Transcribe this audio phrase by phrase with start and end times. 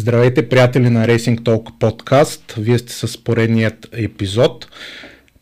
[0.00, 2.54] Здравейте, приятели на Racing Talk подкаст.
[2.58, 4.68] Вие сте с поредният епизод.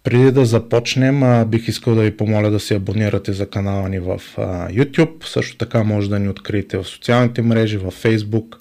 [0.05, 4.21] Преди да започнем, бих искал да ви помоля да се абонирате за канала ни в
[4.71, 5.27] YouTube.
[5.27, 8.57] Също така може да ни откриете в социалните мрежи, в Facebook,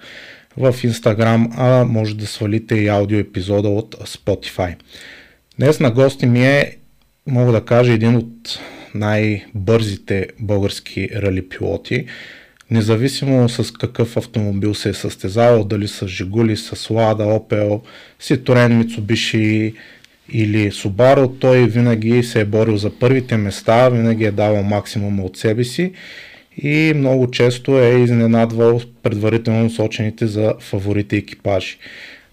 [0.58, 4.76] в Instagram, а може да свалите и аудио епизода от Spotify.
[5.60, 6.78] Днес на гости ми е,
[7.28, 8.60] мога да кажа, един от
[8.96, 12.06] най-бързите български рали пилоти.
[12.72, 17.82] Независимо с какъв автомобил се е състезавал, дали с Жигули, с Лада, Opel,
[18.22, 19.74] Citroen, Mitsubishi
[20.30, 25.38] или Subaru, той винаги се е борил за първите места, винаги е давал максимума от
[25.38, 25.92] себе си
[26.58, 31.78] и много често е изненадвал предварително сочените за фаворите екипажи.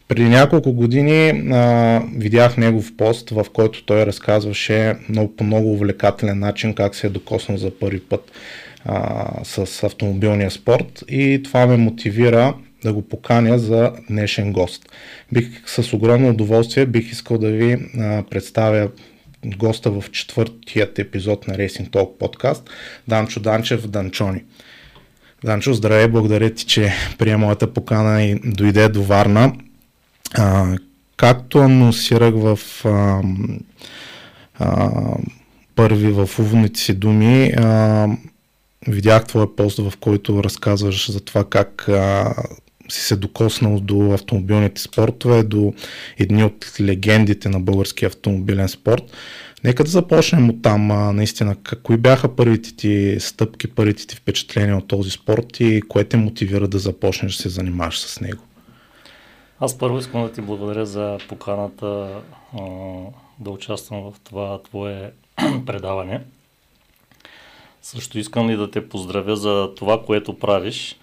[0.09, 6.39] Преди няколко години а, видях негов пост, в който той разказваше много, по много увлекателен
[6.39, 8.33] начин как се е докоснал за първи път
[8.85, 14.89] а, с автомобилния спорт и това ме мотивира да го поканя за днешен гост.
[15.33, 18.89] Бих с огромно удоволствие бих искал да ви а, представя
[19.47, 22.71] госта в четвъртият епизод на Racing Talk подкаст,
[23.09, 24.43] Данчо Данчев Данчони.
[25.45, 29.53] Данчо, здравей, благодаря ти, че прия моята покана и дойде до Варна.
[30.39, 30.77] А,
[31.17, 33.23] както анонсирах в а,
[34.59, 34.91] а,
[35.77, 38.09] първи в уводните си думи, а,
[38.89, 42.35] видях твоя пост, в който разказваш за това как а,
[42.89, 45.75] си се докоснал до автомобилните спортове, до
[46.19, 49.03] едни от легендите на българския автомобилен спорт.
[49.65, 50.91] Нека да започнем от там.
[50.91, 56.05] А, наистина, кои бяха първите ти стъпки, първите ти впечатления от този спорт и кое
[56.05, 58.43] те мотивира да започнеш да се занимаваш с него?
[59.61, 62.21] Аз първо искам да ти благодаря за поканата
[62.53, 62.61] а,
[63.41, 65.11] да участвам в това твое
[65.67, 66.21] предаване.
[67.85, 70.97] Също искам и да те поздравя за това, което правиш.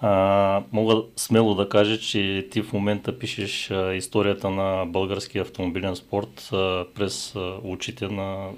[0.00, 5.96] А, мога смело да кажа, че ти в момента пишеш а, историята на българския автомобилен
[5.96, 8.48] спорт а, през а, очите на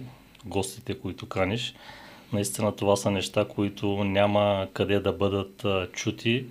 [0.45, 1.75] гостите, които каниш.
[2.33, 6.45] Наистина това са неща, които няма къде да бъдат а, чути.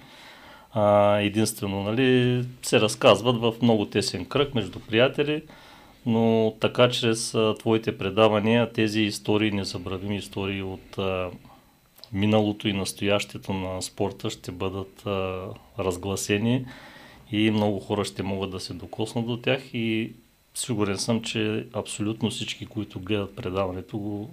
[0.74, 5.42] А, единствено, нали, се разказват в много тесен кръг между приятели
[6.06, 10.98] но така чрез твоите предавания тези истории, незабравими истории от
[12.14, 15.04] миналото и настоящето на спорта ще бъдат
[15.80, 16.66] разгласени
[17.32, 20.14] и много хора ще могат да се докоснат до тях и
[20.54, 24.30] сигурен съм, че абсолютно всички, които гледат предаването,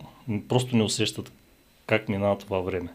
[0.48, 1.32] просто не усещат
[1.86, 2.88] как минава това време.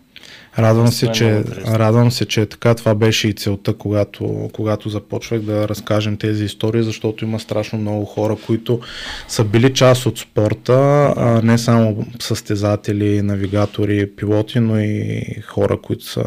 [0.60, 5.68] Радвам се, че, радвам се, че така това беше и целта, когато, когато започвах да
[5.68, 8.80] разкажем тези истории, защото има страшно много хора, които
[9.28, 16.06] са били част от спорта, а не само състезатели, навигатори, пилоти, но и хора, които
[16.06, 16.24] са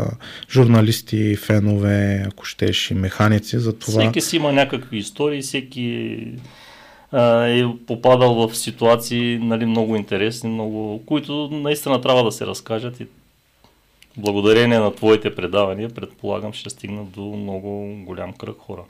[0.50, 3.58] журналисти, фенове, ако щеш и механици.
[3.58, 4.02] За това...
[4.02, 6.18] Всеки си има някакви истории, всеки
[7.48, 13.06] е попадал в ситуации нали, много интересни, много, които наистина трябва да се разкажат и
[14.16, 18.80] благодарение на твоите предавания, предполагам, ще стигнат до много голям кръг хора.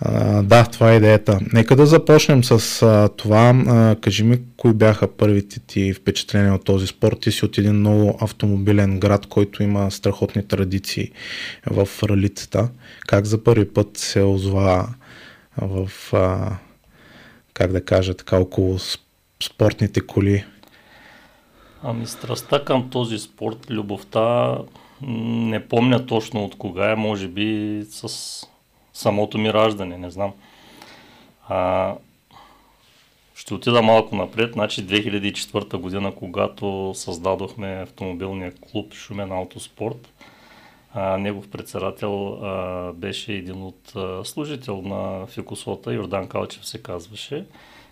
[0.00, 1.38] А, да, това е идеята.
[1.52, 3.64] Нека да започнем с а, това.
[3.68, 7.20] А, кажи ми, кои бяха първите ти впечатления от този спорт?
[7.20, 11.10] Ти си от един много автомобилен град, който има страхотни традиции
[11.70, 12.68] в ралицата.
[13.06, 14.88] Как за първи път се озва
[15.58, 16.56] в а,
[17.56, 18.78] как да кажа, така около
[19.42, 20.44] спортните коли?
[21.82, 24.58] Ами страстта към този спорт, любовта,
[25.02, 28.08] не помня точно от кога е, може би с
[28.92, 30.32] самото ми раждане, не знам.
[31.48, 31.94] А,
[33.34, 40.08] ще отида малко напред, значи 2004 година, когато създадохме автомобилния клуб Шумен Автоспорт,
[40.96, 47.44] а, негов председател а, беше един от а, служител на Фикусота, Йордан Калчев се казваше,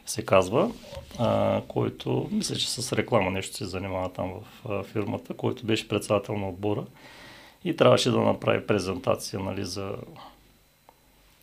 [0.06, 0.71] се казва,
[1.19, 5.89] а, който, мисля, че с реклама нещо се занимава там в а, фирмата, който беше
[5.89, 6.85] председател на отбора
[7.65, 9.93] и трябваше да направи презентация нали, за,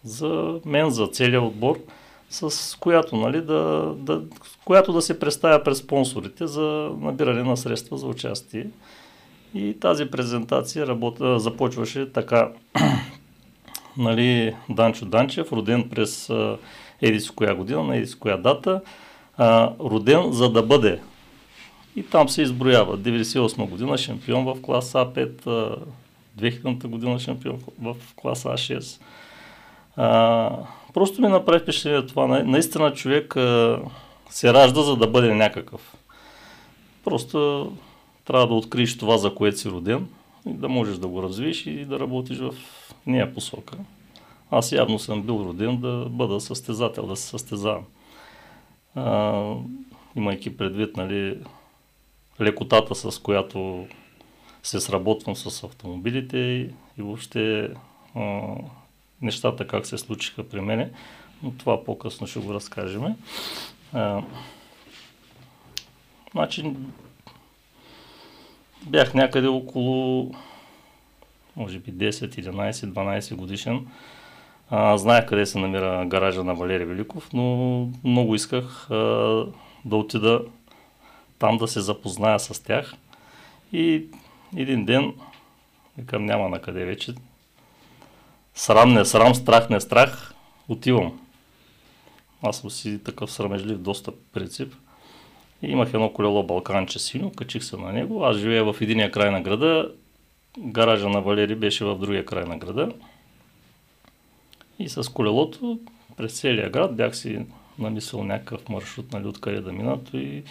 [0.03, 1.79] за мен, за целият отбор,
[2.29, 4.21] с която, нали, да, да,
[4.65, 8.67] която да се представя през спонсорите за набиране на средства за участие.
[9.53, 12.51] И тази презентация работа, започваше така.
[13.97, 16.29] нали, Данчо Данчев, роден през
[17.01, 18.81] Едис коя година, на Едис коя дата,
[19.37, 20.99] а, роден за да бъде.
[21.95, 22.97] И там се изброява.
[22.97, 25.77] 98 година шампион в клас А5,
[26.37, 29.01] 2000 година шампион в клас А6.
[29.95, 30.49] А,
[30.93, 32.27] просто ми направи впечатление това.
[32.27, 33.79] Наистина човек а,
[34.29, 35.95] се ражда за да бъде някакъв.
[37.03, 37.71] Просто
[38.25, 40.07] трябва да откриеш това, за което си роден
[40.47, 42.53] и да можеш да го развиеш и да работиш в
[43.07, 43.77] нея посока.
[44.51, 47.83] аз явно съм бил роден да бъда състезател, да се състезавам.
[48.95, 49.43] А,
[50.15, 51.37] имайки предвид, нали,
[52.41, 53.87] лекотата, с която
[54.63, 57.69] се сработвам с автомобилите и, въобще
[58.15, 58.41] а,
[59.21, 60.91] нещата как се случиха при мене,
[61.43, 63.15] но това по-късно ще го разкажем.
[63.93, 64.23] А,
[66.31, 66.73] значи,
[68.85, 70.31] бях някъде около,
[71.55, 73.87] може би 10, 11, 12 годишен.
[74.69, 78.95] А, знаех къде се намира гаража на Валерий Великов, но много исках а,
[79.85, 80.41] да отида
[81.39, 82.93] там да се запозная с тях.
[83.73, 84.05] И
[84.57, 85.13] един ден,
[85.97, 87.13] викам няма на къде вече,
[88.55, 90.33] срам не срам, страх не страх,
[90.67, 91.19] отивам.
[92.43, 94.73] Аз съм си такъв срамежлив доста принцип.
[95.63, 98.25] И имах едно колело Балканче сино, качих се на него.
[98.25, 99.91] Аз живея в единия край на града,
[100.59, 102.91] гаража на Валери беше в другия край на града.
[104.79, 105.79] И с колелото
[106.17, 107.39] през целия град бях си
[107.79, 110.09] намислил някакъв маршрут, нали, откъде да минат.
[110.13, 110.43] И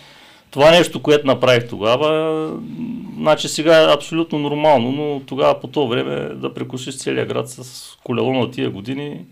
[0.51, 2.61] това нещо, което направих тогава,
[3.17, 7.97] значи сега е абсолютно нормално, но тогава по то време да прекусиш целия град с
[8.05, 9.25] колело на тия години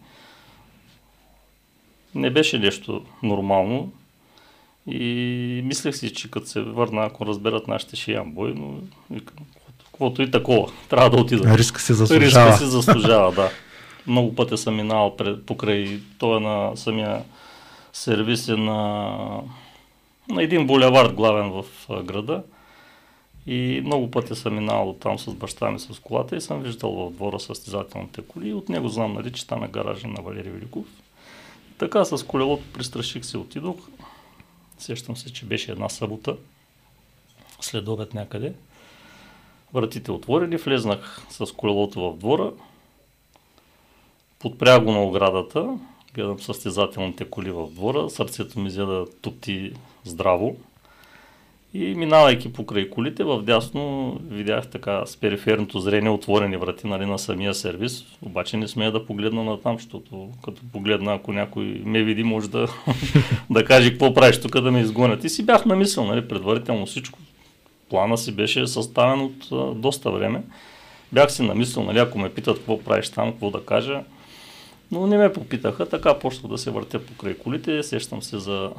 [2.15, 3.93] не беше нещо нормално.
[4.90, 8.75] И мислех си, че като се върна, ако разберат нашите ще ям бой, но
[9.85, 11.58] каквото и такова, трябва да отида.
[11.58, 12.50] Риска се заслужава.
[12.50, 13.50] Риска се заслужава, да.
[14.06, 17.23] Много пъти съм минал пред, покрай той на самия
[17.93, 19.43] сервис е на
[20.31, 21.64] на един булевард главен в
[22.02, 22.43] града.
[23.46, 27.12] И много пъти съм минал там с баща ми с колата и съм виждал в
[27.12, 28.49] двора състезателните коли.
[28.49, 30.85] И от него знам, нали, че там е гаража на Валерий Великов.
[31.79, 33.76] Така с колелото пристраших се, отидох.
[34.79, 36.37] Сещам се, че беше една събота.
[37.61, 38.55] След обед някъде.
[39.75, 42.53] Вратите отворени, влезнах с колелото в двора.
[44.39, 45.79] Подпря го на оградата,
[46.15, 49.73] гледам състезателните коли в двора, сърцето ми взе да тупти
[50.05, 50.57] здраво.
[51.75, 57.19] И минавайки покрай колите, в дясно видях така с периферното зрение отворени врати нали, на
[57.19, 62.03] самия сервис, обаче не смея да погледна на там, защото като погледна, ако някой ме
[62.03, 62.69] види, може да,
[63.50, 65.25] да каже какво правиш тук да ме изгонят.
[65.25, 67.19] И си бях намислил, нали, предварително всичко.
[67.91, 70.43] Плана си беше съставен от а, доста време.
[71.12, 74.00] Бях си намислил, нали, ако ме питат какво правиш там, какво да кажа.
[74.91, 78.71] Но не ме попитаха, така почнах да се въртя покрай колите, сещам се за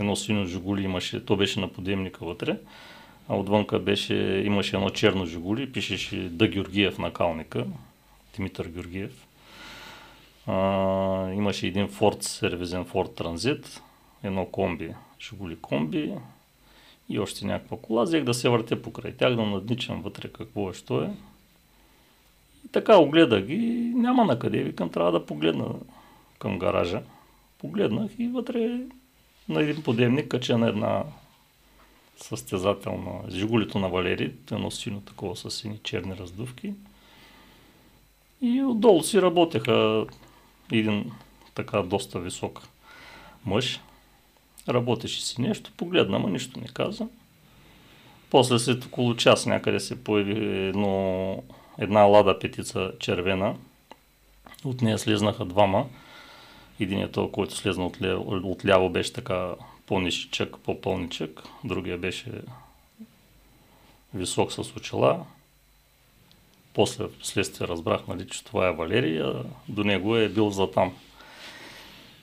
[0.00, 2.56] едно сино жигули имаше, то беше на подемника вътре,
[3.28, 7.64] а отвънка беше, имаше едно черно жигули, пишеше Да Георгиев на калника,
[8.36, 9.26] Димитър Георгиев.
[10.46, 13.80] А, имаше един Ford сервизен Ford Transit,
[14.22, 16.12] едно комби, жигули комби
[17.08, 18.02] и още някаква кола.
[18.02, 21.10] Взех да се въртя покрай тях, да надничам вътре какво е, що е.
[22.64, 23.56] И така огледах ги,
[23.94, 25.66] няма на къде, викам, трябва да погледна
[26.38, 27.02] към гаража.
[27.58, 28.80] Погледнах и вътре
[29.50, 31.04] на един подемник, кача на една
[32.16, 36.72] състезателна Жигулито на Валери, едно сино такова с сини черни раздувки.
[38.40, 40.06] И отдолу си работеха
[40.72, 41.12] един
[41.54, 42.68] така доста висок
[43.44, 43.80] мъж.
[44.68, 47.08] Работеше си нещо, погледна, ма нищо не каза.
[48.30, 51.42] После след около час някъде се появи едно,
[51.78, 53.56] една лада петица червена.
[54.64, 55.86] От нея слезнаха двама
[56.80, 59.54] Единият който слезна отляво, отляво беше така
[59.86, 61.42] по-нишичък, по-пълничък.
[61.64, 62.30] Другия беше
[64.14, 65.24] висок с очила.
[66.74, 69.34] После следствие разбрах, нали, че това е Валерия,
[69.68, 70.92] до него е бил за там.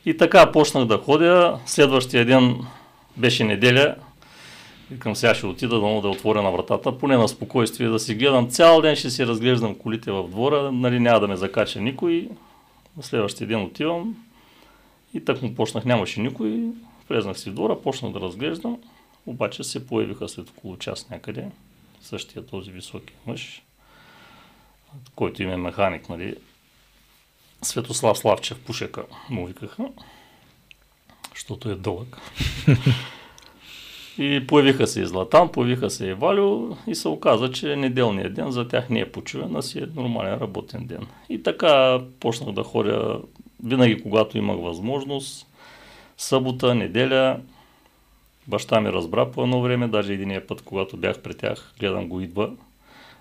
[0.06, 1.60] И така почнах да ходя.
[1.66, 2.56] Следващия ден
[3.18, 3.96] беше неделя.
[4.92, 8.50] Викам сега ще отида да, да отворя на вратата, поне на спокойствие да си гледам.
[8.50, 12.30] Цял ден ще си разглеждам колите в двора, нали няма да ме закача никой.
[12.98, 14.16] На следващия ден отивам,
[15.14, 16.62] и так му почнах, нямаше никой,
[17.10, 18.78] влезнах си в двора, почнах да разглеждам,
[19.26, 21.52] обаче се появиха след около час някъде,
[22.02, 23.64] същия този високи мъж,
[25.16, 26.36] който им е механик, нали,
[27.62, 29.90] Светослав Славчев Пушека му викаха,
[31.36, 32.18] защото е дълъг.
[34.20, 38.52] И появиха се и Златан, появиха се и Валю и се оказа, че неделният ден
[38.52, 41.08] за тях не е почивен, а си е нормален работен ден.
[41.30, 43.22] И така почнах да ходя
[43.64, 45.48] винаги когато имах възможност,
[46.18, 47.40] събота, неделя,
[48.48, 52.22] баща ми разбра по едно време, даже единия път, когато бях при тях, гледам го
[52.22, 52.52] идва,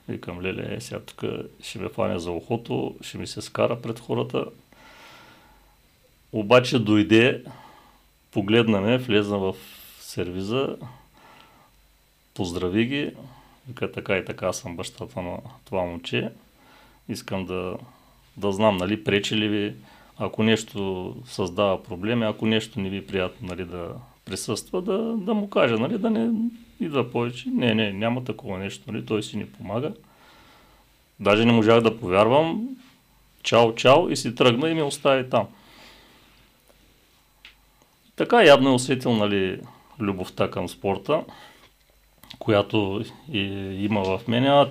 [0.09, 1.25] викам, леле, е, сега тук
[1.63, 4.45] ще ме фане за ухото, ще ми се скара пред хората.
[6.33, 7.45] Обаче дойде,
[8.31, 9.55] погледна ме, влезна в
[10.01, 10.77] сервиза,
[12.35, 13.11] поздрави ги,
[13.69, 16.31] вика така и така съм бащата на това момче,
[17.09, 17.79] искам да
[18.37, 19.75] да знам, нали, пречи ли ви,
[20.19, 23.93] ако нещо създава проблеми, ако нещо не ви е приятно нали, да
[24.25, 27.49] присъства, да, да му каже, нали, да не идва повече.
[27.49, 29.93] Не, не, няма такова нещо, нали, той си ни помага.
[31.21, 32.69] Даже не можах да повярвам.
[33.43, 35.47] Чао, чао и си тръгна и ме остави там.
[38.17, 39.61] Така явно е усетил нали,
[40.01, 41.25] любовта към спорта,
[42.39, 43.41] която и,
[43.85, 44.67] има в мене.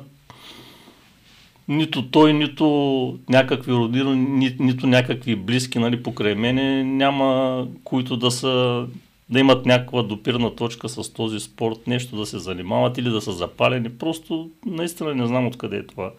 [1.68, 8.32] Нито той, нито някакви родини, ни, нито някакви близки нали, покрай мене няма, които да
[8.32, 8.86] са
[9.30, 13.32] да имат някаква допирна точка с този спорт, нещо да се занимават или да са
[13.32, 13.98] запалени.
[13.98, 16.12] Просто наистина не знам откъде е това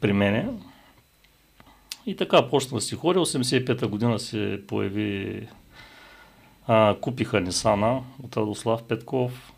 [0.00, 0.48] при мене.
[2.06, 3.20] И така почна си ходя.
[3.20, 5.40] 85-та година се появи
[6.66, 9.52] а, купиха Нисана от Радослав Петков.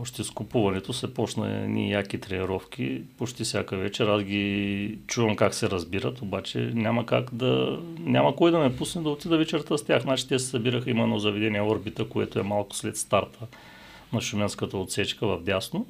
[0.00, 4.06] Още с купуването се почна ни яки тренировки, почти всяка вечер.
[4.06, 7.78] Аз ги чувам как се разбират, обаче няма как да...
[7.98, 10.02] Няма кой да ме пусне да отида вечерта с тях.
[10.02, 13.38] Значи те се събираха, има едно заведение Орбита, което е малко след старта
[14.12, 15.86] на Шуменската отсечка в дясно.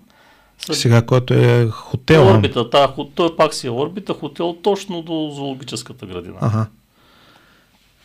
[0.58, 0.76] Съд...
[0.76, 2.26] Сега, който е хотел.
[2.26, 6.38] Орбита, да, той пак си е Орбита, хотел точно до зоологическата градина.
[6.40, 6.66] Ага.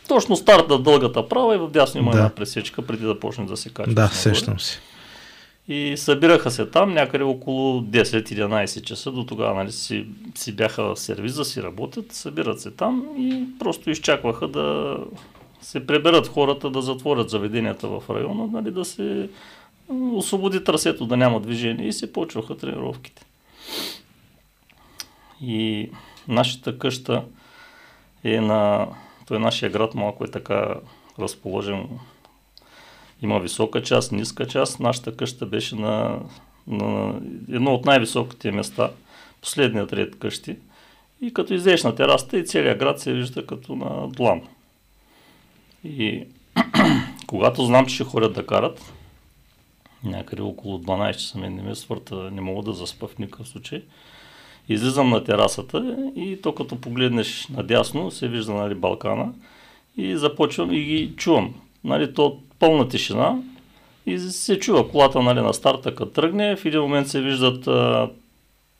[0.08, 2.18] Точно старта дългата права и в дясно има да.
[2.18, 3.94] една пресечка преди да почне да се качва.
[3.94, 4.80] Да, сещам си.
[5.68, 9.12] И събираха се там някъде около 10-11 часа.
[9.12, 13.44] До тогава нали, си, си бяха в сервиз да си работят, събират се там и
[13.58, 14.96] просто изчакваха да
[15.60, 19.28] се преберат хората, да затворят заведенията в района, нали, да се
[20.12, 23.22] освободи трасето, да няма движение и се почваха тренировките.
[25.40, 25.90] И
[26.28, 27.24] нашата къща
[28.24, 28.88] е на...
[29.26, 30.74] Той нашия град малко е така
[31.18, 31.88] разположен
[33.22, 34.80] има висока част, ниска част.
[34.80, 36.18] Нашата къща беше на,
[36.66, 37.14] на
[37.52, 38.90] едно от най-високите места,
[39.40, 40.56] последният ред къщи.
[41.22, 44.42] И като излезеш на терасата и целият град се вижда като на длан.
[45.84, 46.24] И
[47.26, 48.92] когато знам, че ще ходят да карат,
[50.04, 53.82] някъде около 12 часа мен не ме свърта, не мога да заспа в никакъв случай.
[54.68, 59.32] Излизам на терасата и то като погледнеш надясно се вижда нали, Балкана
[59.96, 61.54] и започвам и ги чувам.
[61.84, 63.36] Нали, то пълна тишина
[64.06, 66.56] и се чува колата нали, на старта, като тръгне.
[66.56, 68.08] В един момент се виждат, а,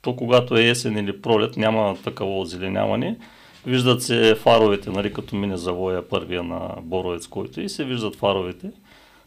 [0.01, 3.17] то когато е есен или пролет, няма такава озеленяване.
[3.65, 8.71] Виждат се фаровете, нали, като мине завоя първия на Боровец, който и се виждат фаровете.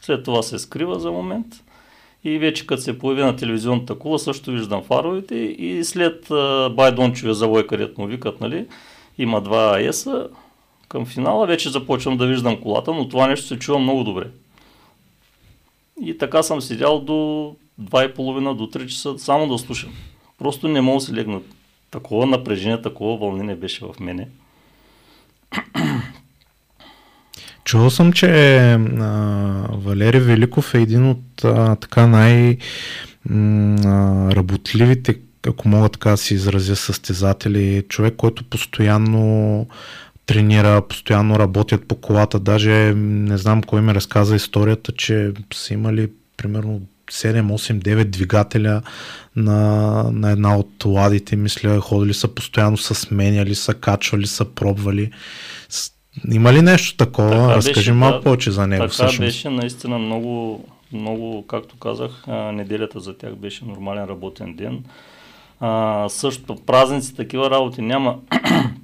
[0.02, 1.46] След това се скрива за момент.
[2.24, 5.34] И вече като се появи на телевизионната кула, също виждам фаровете.
[5.36, 6.26] И след
[6.70, 8.66] Байдончовия завой, където му викат, нали,
[9.18, 10.28] има два ЕСа,
[10.88, 14.26] към финала вече започвам да виждам колата, но това нещо се чува много добре.
[16.02, 17.12] И така съм седял до
[17.82, 19.92] 2.30 до 3 часа само да слушам.
[20.38, 21.40] Просто не мога да се легна.
[21.90, 24.28] Такова напрежение, такова вълнение беше в мене.
[27.64, 28.28] Чувал съм, че
[28.72, 28.78] а,
[29.72, 32.58] Валери Великов е един от а, така най-
[34.32, 37.84] работливите, ако мога така да си изразя, състезатели.
[37.88, 39.66] Човек, който постоянно
[40.26, 42.38] тренира, постоянно работят по колата.
[42.38, 48.82] Даже не знам кой ми разказа историята, че са имали примерно 7, 8, 9 двигателя
[49.36, 55.10] на, на една от ладите, мисля, ходили са постоянно, са сменяли, са качвали, са пробвали.
[56.32, 57.30] Има ли нещо такова?
[57.30, 58.82] Така Разкажи беше, малко повече за него.
[58.82, 59.18] Така всъщност.
[59.18, 64.84] беше наистина много, много, както казах, неделята за тях беше нормален работен ден.
[65.60, 68.18] А, също празници, такива работи няма.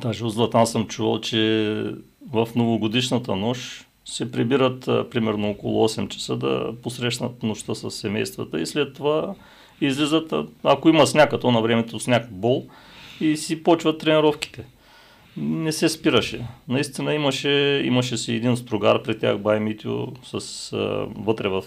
[0.00, 1.84] Даже от Златан съм чувал, че
[2.32, 8.66] в новогодишната нощ се прибират примерно около 8 часа да посрещнат нощта с семействата и
[8.66, 9.34] след това
[9.80, 10.34] излизат,
[10.64, 12.66] ако има сняг, то на времето сняг бол
[13.20, 14.64] и си почват тренировките.
[15.36, 16.46] Не се спираше.
[16.68, 20.70] Наистина имаше, имаше си един стругар при тях, Бай Митио, с,
[21.16, 21.64] вътре в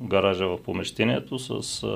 [0.00, 1.86] гаража в помещението, с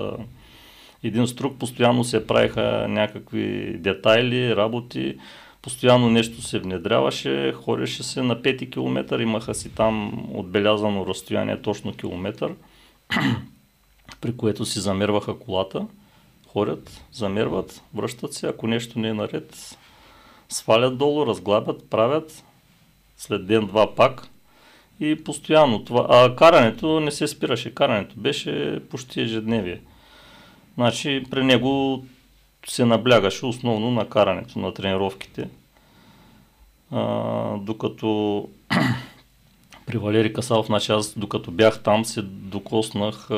[1.06, 5.18] един струк, постоянно се правиха някакви детайли, работи,
[5.62, 11.92] постоянно нещо се внедряваше, ходеше се на 5 км, имаха си там отбелязано разстояние точно
[11.92, 12.54] километър,
[14.20, 15.86] при което си замерваха колата,
[16.46, 19.78] ходят, замерват, връщат се, ако нещо не е наред,
[20.48, 22.44] свалят долу, разглабят, правят,
[23.16, 24.28] след ден-два пак
[25.00, 26.06] и постоянно това.
[26.10, 29.80] А карането не се спираше, карането беше почти ежедневие.
[30.76, 32.04] Значи при него
[32.66, 35.48] се наблягаше основно на карането, на тренировките.
[36.90, 38.48] А, докато
[39.86, 43.34] при Валери Касалов, значи аз докато бях там се докоснах а,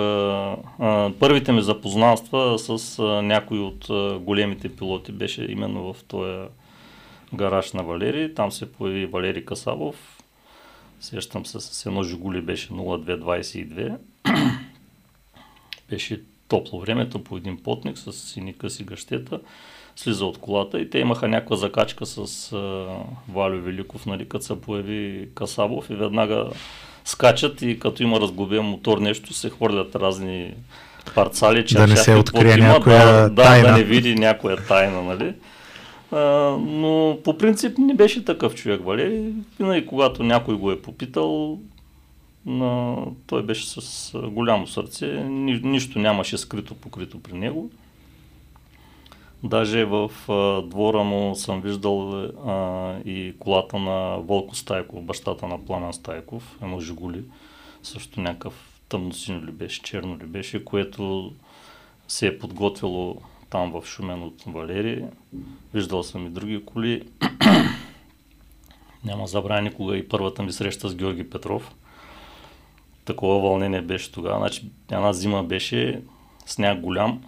[0.78, 6.49] а, първите ми запознанства с а, някои от а, големите пилоти беше именно в този
[7.35, 8.35] гараж на Валери.
[8.35, 10.18] Там се появи Валери Касалов.
[11.00, 13.97] Сещам се с едно Жигули беше 0222.
[15.90, 19.40] беше топло времето по един потник с сини къси гъщета
[19.97, 22.87] слиза от колата и те имаха някаква закачка с а,
[23.33, 26.50] Валю Великов, нали, като се появи Касабов и веднага
[27.05, 30.55] скачат и като има разглобен мотор нещо се хвърлят разни
[31.14, 33.67] парцали, че да не се открие някоя да, тайна.
[33.67, 35.35] Да, да не види някоя тайна, нали.
[36.12, 36.19] А,
[36.61, 39.33] но по принцип не беше такъв човек, Валери.
[39.59, 41.59] Винаги когато някой го е попитал.
[43.26, 47.71] Той беше с голямо сърце, Ни, нищо нямаше скрито покрито при него.
[49.43, 55.64] Даже в а, двора му съм виждал а, и колата на Волко Стайков, бащата на
[55.64, 57.23] Пламен Стайков, едно Жигули,
[57.83, 61.33] също някакъв тъмносиньо ли беше, черно ли беше, което
[62.09, 63.17] се е подготвило
[63.50, 65.05] там в Шумен от Валери.
[65.75, 67.02] Виждал съм и други коли.
[69.05, 71.75] Няма забравя никога и първата ми среща с Георги Петров.
[73.08, 74.38] Такова вълнение беше тогава.
[74.38, 76.02] Значи, една зима беше,
[76.46, 77.22] сняг голям,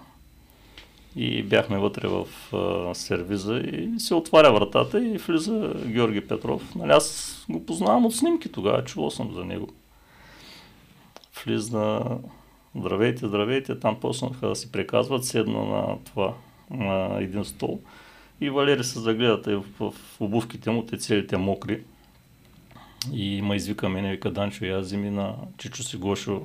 [1.16, 6.74] и бяхме вътре в а, сервиза и се отваря вратата и влиза Георги Петров.
[6.74, 9.68] Нали, аз го познавам от снимки тогава, чувал съм за него.
[11.44, 12.00] Влиза,
[12.76, 16.34] здравейте, здравейте, там почнаха да си приказват, седна на това,
[16.70, 17.80] на един стол.
[18.40, 21.82] И Валери се загледат в, в обувките му, те целите мокри.
[23.12, 26.42] И ма извика мене, вика Данчо, аз вземи на Чичо си Гошо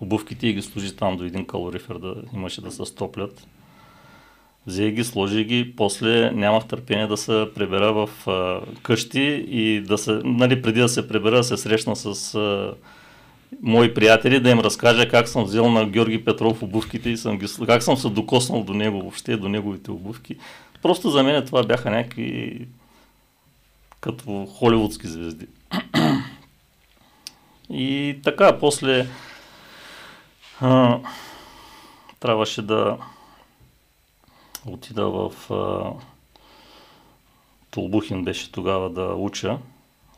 [0.00, 3.46] обувките и ги служи там до един калорифер да имаше да се стоплят.
[4.66, 9.98] Взе ги, сложи ги, после нямах търпение да се прибера в а, къщи и да
[9.98, 12.74] се, нали, преди да се прибера, да се срещна с а,
[13.62, 17.46] мои приятели, да им разкажа как съм взел на Георги Петров обувките и съм ги,
[17.66, 20.36] как съм се докоснал до него въобще, до неговите обувки.
[20.82, 22.66] Просто за мен това бяха някакви
[24.00, 25.46] като холивудски звезди.
[27.70, 29.06] И така, после
[30.60, 30.98] а,
[32.20, 32.98] трябваше да
[34.66, 35.92] отида в а,
[37.70, 39.58] Толбухин беше тогава да уча.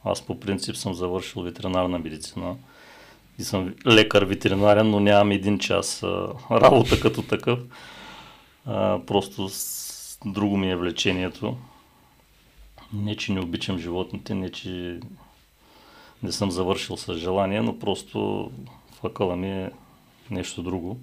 [0.04, 2.56] Аз по принцип съм завършил ветеринарна медицина
[3.38, 7.58] и съм лекар ветеринарен, но нямам един час а, работа като такъв.
[8.66, 11.56] А, просто с, друго ми е влечението.
[12.92, 15.00] Не, че не обичам животните, не, че
[16.24, 18.50] не съм завършил с желание, но просто
[19.00, 19.70] факъла ми е
[20.30, 20.98] нещо друго.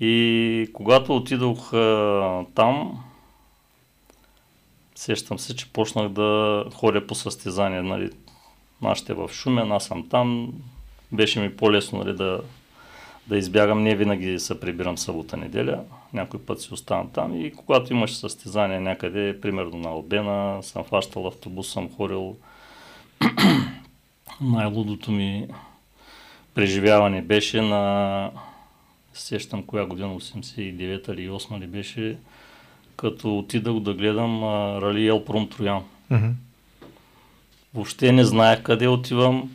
[0.00, 3.04] И когато отидох а, там,
[4.94, 7.82] сещам се, че почнах да ходя по състезания.
[7.82, 8.10] Нали,
[8.82, 10.52] нашите в Шумен, аз съм там.
[11.12, 12.40] Беше ми по-лесно нали, да,
[13.26, 13.82] да избягам.
[13.82, 15.84] Не винаги се прибирам събота неделя.
[16.12, 17.40] Някой път си оставам там.
[17.40, 22.36] И когато имаш състезания някъде, примерно на Албена, съм фащал автобус, съм ходил.
[24.40, 25.48] Най-лудото ми
[26.54, 28.30] преживяване беше на
[29.14, 32.16] сещам коя година, 89-та или 8 ли беше,
[32.96, 35.82] като отидах да гледам а, Рали Елпром Троян.
[36.12, 36.32] Mm-hmm.
[37.74, 39.50] Въобще не знаех къде отивам.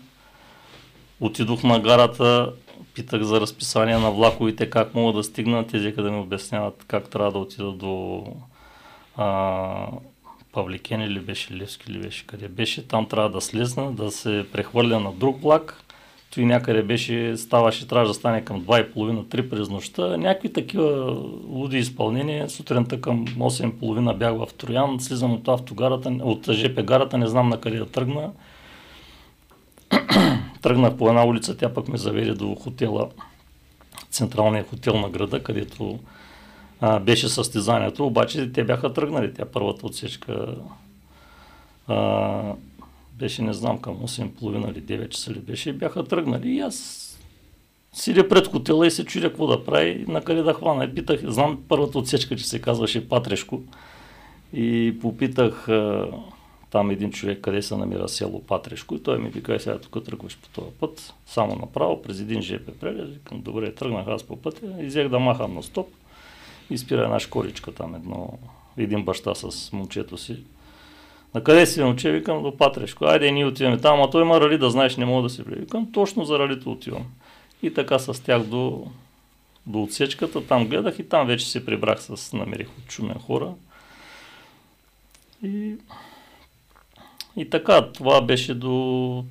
[1.20, 2.54] Отидох на гарата,
[2.94, 5.68] питах за разписание на влаковете, как мога да стигна.
[5.68, 8.24] Тези къде ми обясняват как трябва да отида до
[9.18, 9.88] а,
[10.56, 12.88] Павликен или беше Левски или беше къде беше.
[12.88, 15.86] Там трябва да слезна, да се прехвърля на друг влак
[16.36, 20.18] той някъде беше, ставаше, трябваше да стане към 2.30-3 през нощта.
[20.18, 22.50] Някакви такива луди изпълнения.
[22.50, 27.62] Сутринта към 8.30 бях в Троян, слизам от автогарата, от ЖП гарата, не знам на
[27.62, 28.32] къде да тръгна.
[30.62, 33.10] Тръгнах по една улица, тя пък ме заведе до хотела,
[34.12, 36.00] централния хотел на града, където
[36.82, 40.56] а, беше състезанието, обаче те бяха тръгнали, тя първата отсечка
[41.88, 42.54] а,
[43.14, 46.50] беше, не знам, към 8.30 или 9 часа ли беше, и бяха тръгнали.
[46.50, 47.02] И аз
[47.94, 50.86] сидя пред хотела и се чудя какво да прави, на къде да хвана.
[50.86, 53.62] И питах, знам първата отсечка, че се казваше Патрешко.
[54.54, 56.08] И попитах а,
[56.72, 58.96] там един човек, къде се намира село Патрешко.
[58.96, 62.72] И той ми вика, сега тук тръгваш по този път, само направо, през един ЖП
[62.80, 63.10] прелез.
[63.10, 65.88] Викам, добре, тръгнах аз по пътя и взех да махам на стоп.
[66.70, 68.30] И спира една школичка там, едно,
[68.78, 70.44] един баща с момчето си
[71.36, 72.12] на къде си момче?
[72.12, 73.06] Викам до Патрешко.
[73.06, 75.62] Айде, ние отиваме там, а той има рали, да знаеш, не мога да се влезе.
[75.62, 77.06] Викам, точно за ралито отивам.
[77.64, 78.88] И така с тях до,
[79.66, 83.54] до отсечката, там гледах и там вече се прибрах с, намерих от чумен хора.
[85.44, 85.76] И,
[87.38, 89.26] и така, това беше до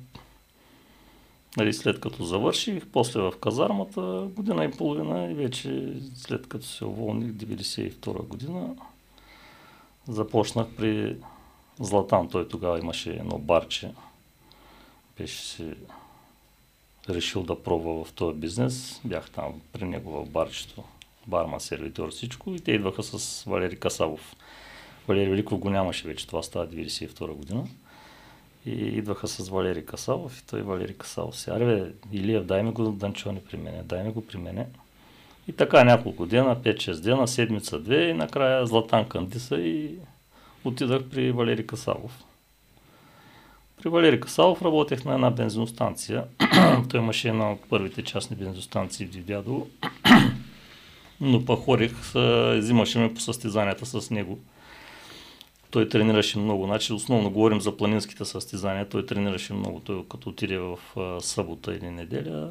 [1.57, 6.85] Нали, след като завърших, после в казармата, година и половина и вече след като се
[6.85, 8.75] уволних 92 година,
[10.07, 11.17] започнах при
[11.79, 12.29] Златан.
[12.29, 13.91] Той тогава имаше едно барче.
[15.17, 15.73] Беше си
[17.09, 19.01] решил да пробва в този бизнес.
[19.05, 20.83] Бях там при него в барчето.
[21.27, 22.51] Барма, сервитор, всичко.
[22.51, 24.35] И те идваха с Валери Касавов.
[25.07, 26.27] Валери Великов го нямаше вече.
[26.27, 27.67] Това става 92 година.
[28.65, 32.91] И идваха с Валери Касавов и той Валери Касавов си, аре Илия, дай ми го
[32.91, 34.67] Данчони при мене, дай ми го при мене.
[35.47, 39.95] И така няколко дена, 5-6 дена, седмица, две и накрая Златан Кандиса и
[40.63, 42.23] отидах при Валери Касавов.
[43.81, 46.23] При Валери Касалов работех на една бензиностанция.
[46.89, 49.67] Той имаше една от първите частни бензиностанции в Дидядово.
[51.21, 51.93] Но пък хорих,
[52.55, 54.39] взимаше ме по състезанията с него.
[55.75, 56.65] Той тренираше много.
[56.65, 58.89] Значи, основно говорим за планинските състезания.
[58.89, 59.79] Той тренираше много.
[59.79, 60.79] Той като отиде в
[61.21, 62.49] събота или неделя,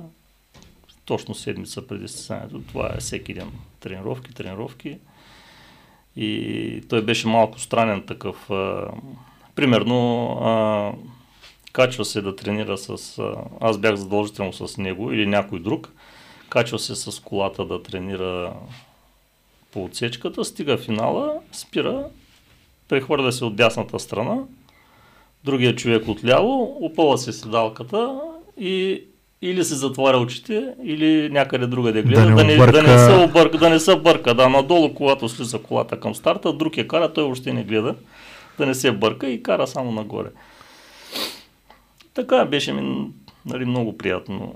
[1.05, 4.99] точно седмица преди състезанието, това е всеки ден тренировки, тренировки.
[6.17, 8.51] И той беше малко странен такъв.
[8.51, 8.89] А,
[9.55, 10.93] примерно, а,
[11.73, 13.19] качва се да тренира с...
[13.19, 15.93] А, аз бях задължително с него или някой друг.
[16.49, 18.53] Качва се с колата да тренира
[19.73, 22.09] по отсечката, стига финала, спира,
[22.89, 24.37] прехвърля се от дясната страна,
[25.45, 28.21] другия човек отляво, опъва се седалката
[28.59, 29.05] и
[29.43, 32.99] или се затваря очите, или някъде друга да гледа, да не, да не, да не
[32.99, 34.35] се обърка, да не се бърка.
[34.35, 37.95] Да, надолу, когато слиза колата към старта, друг я кара, той въобще не гледа,
[38.59, 40.29] да не се бърка и кара само нагоре.
[42.15, 43.11] Така беше ми
[43.47, 44.55] нали, много приятно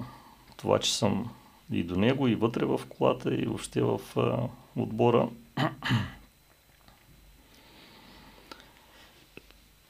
[0.56, 1.28] това, че съм
[1.72, 4.36] и до него, и вътре в колата, и въобще в а,
[4.76, 5.28] отбора.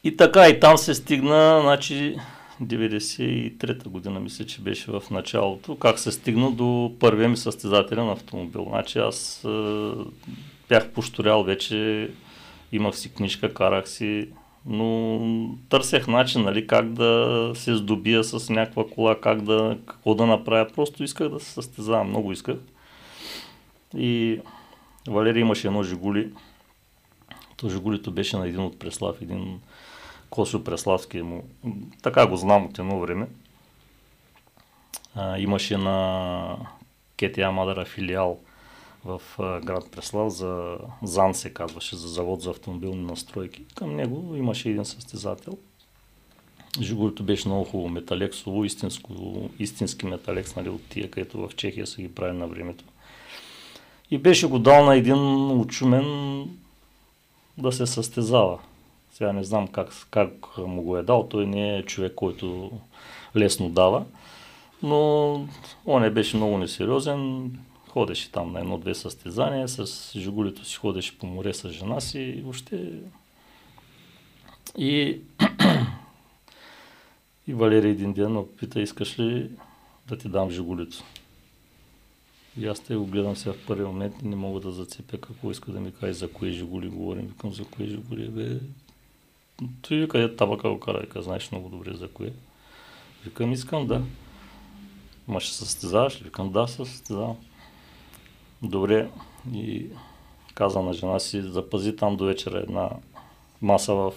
[0.05, 2.17] И така, и там се стигна, значи,
[2.63, 8.67] 93-та година, мисля, че беше в началото, как се стигна до първия ми състезателен автомобил.
[8.69, 9.91] Значи аз е,
[10.69, 12.11] бях пошторял вече,
[12.73, 14.29] имах си книжка, карах си,
[14.67, 15.21] но
[15.69, 20.69] търсех начин, нали, как да се здобия с някаква кола, как да, какво да направя.
[20.75, 22.57] Просто исках да се състезавам, много исках.
[23.97, 24.41] И
[25.09, 26.33] Валерий имаше едно Жигули.
[27.57, 29.61] То Жигулито беше на един от Преслав, един
[30.31, 31.45] Косо Преславски му.
[32.03, 33.27] Така го знам от едно време.
[35.15, 36.57] А, имаше на
[37.17, 38.39] КТА Мадара филиал
[39.05, 43.65] в а, град Преслав за ЗАН се казваше, за завод за автомобилни настройки.
[43.75, 45.59] Към него имаше един състезател.
[46.81, 49.13] Жигулито беше много хубаво, металексово, истинско,
[49.59, 52.85] истински металекс, нали, от тия, където в Чехия са ги прави на времето.
[54.11, 56.45] И беше го дал на един учумен
[57.59, 58.59] да се състезава.
[59.19, 61.29] Сега не знам как, как му го е дал.
[61.29, 62.71] Той не е човек, който
[63.37, 64.05] лесно дава.
[64.83, 65.33] Но
[65.87, 67.51] он не беше много несериозен.
[67.89, 69.69] Ходеше там на едно-две състезания.
[69.69, 72.41] С жигулито си ходеше по море с жена си.
[72.45, 72.93] Въобще...
[74.77, 75.21] И,
[77.47, 79.51] и Валерий един ден пита, искаш ли
[80.09, 81.05] да ти дам жигулито?
[82.61, 85.51] И аз те го гледам сега в първи момент и не мога да зацепя какво
[85.51, 87.27] иска да ми каже, за кое жигули говорим.
[87.27, 88.59] Викам, за кое жигули, бе,
[89.83, 92.33] той вика, е табака го кара, вика, знаеш много добре за кое.
[93.25, 94.03] Викам, искам да.
[95.29, 96.25] Ма ще състезаваш ли?
[96.25, 97.37] Викам, да, състезавам.
[98.63, 99.11] Добре.
[99.55, 99.87] И
[100.55, 102.91] каза на жена си, запази там до вечера една
[103.63, 104.13] маса в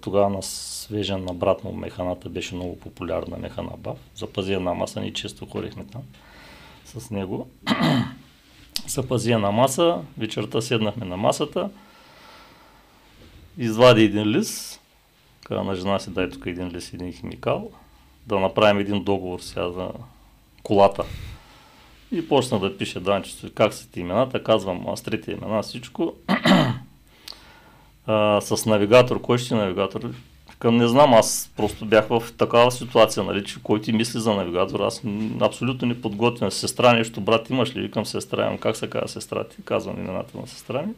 [0.00, 3.98] тогава на свежен на брат му механата беше много популярна механа Бав.
[4.14, 6.02] Запази една маса, ние често ходихме там
[6.84, 7.48] с него.
[8.86, 11.70] Запази една маса, вечерта седнахме на масата,
[13.58, 14.80] извади един лист,
[15.44, 17.70] каза на жена си, дай тук един лист, един химикал,
[18.26, 19.88] да направим един договор сега за
[20.62, 21.04] колата.
[22.12, 26.14] И почна да пише данчето, как са ти имената, казвам аз трети имена, всичко.
[28.06, 30.10] а, с навигатор, кой ще е навигатор?
[30.58, 34.34] Към не знам, аз просто бях в такава ситуация, нали, че кой ти мисли за
[34.34, 35.02] навигатор, аз
[35.40, 36.50] абсолютно не подготвям.
[36.50, 37.80] Сестра нещо, брат имаш ли?
[37.80, 38.58] Викам сестра, имам.
[38.58, 39.62] Как се казва сестра ти?
[39.64, 40.92] Казвам имената на сестра ми.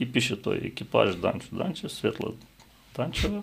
[0.00, 2.30] И пише той екипаж Данчо Данчев, Светла
[2.96, 3.42] Данчева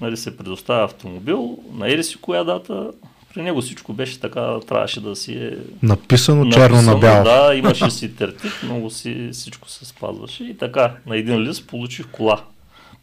[0.00, 2.90] нали, се предоставя автомобил, на си коя дата,
[3.34, 5.58] при него всичко беше така, трябваше да си е...
[5.82, 7.24] Написано, написано черно на бяло.
[7.24, 10.44] Да, имаше си тертип, много си, всичко се спазваше.
[10.44, 12.44] И така, на един лист получих кола.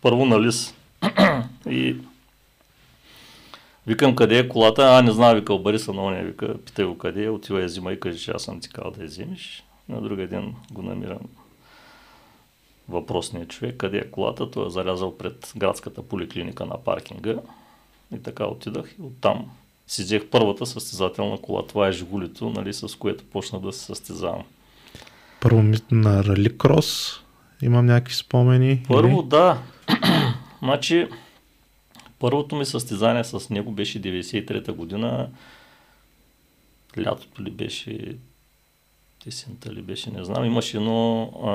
[0.01, 0.75] Първо на лист.
[1.69, 1.95] и
[3.87, 6.97] викам къде е колата, а не знам, вика, обари се на оня, вика, питай го
[6.97, 9.63] къде е, отива я взима и кажи, че аз съм ти казал да я вземеш.
[9.89, 11.19] На другия ден го намирам
[12.89, 17.35] въпросният човек, къде е колата, той е зарязал пред градската поликлиника на паркинга.
[18.15, 19.51] И така отидах и оттам
[19.87, 21.67] си взех първата състезателна кола.
[21.67, 24.43] Това е Жигулито, нали, с което почна да се състезавам.
[25.41, 27.21] Първо на Рали Крос
[27.61, 28.83] имам някакви спомени.
[28.87, 29.27] Първо, или?
[29.27, 29.61] да.
[30.61, 31.07] значи,
[32.19, 35.29] първото ми състезание с него беше 93-та година.
[37.05, 38.17] Лятото ли беше,
[39.23, 40.45] тесента ли беше, не знам.
[40.45, 41.51] Имаше едно, а,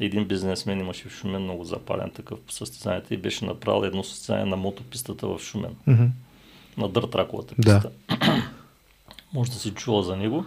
[0.00, 4.44] един бизнесмен имаше в Шумен много запален такъв по състезанията и беше направил едно състезание
[4.44, 5.74] на мотопистата в Шумен.
[5.88, 6.08] Mm-hmm.
[6.78, 7.90] На дъртраковата писта.
[8.08, 8.16] Да.
[9.32, 10.44] Може да си чула за него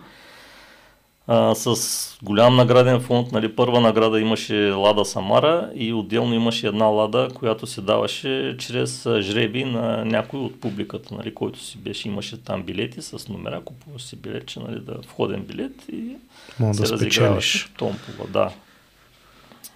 [1.31, 3.31] а, с голям награден фонд.
[3.31, 9.07] Нали, първа награда имаше Лада Самара и отделно имаше една Лада, която се даваше чрез
[9.19, 12.07] жреби на някой от публиката, нали, който си беше.
[12.07, 16.15] Имаше там билети с номера, купуваш си билетче, нали, да, входен билет и
[16.59, 18.27] Мога се да разиграваш томпова.
[18.27, 18.51] Да.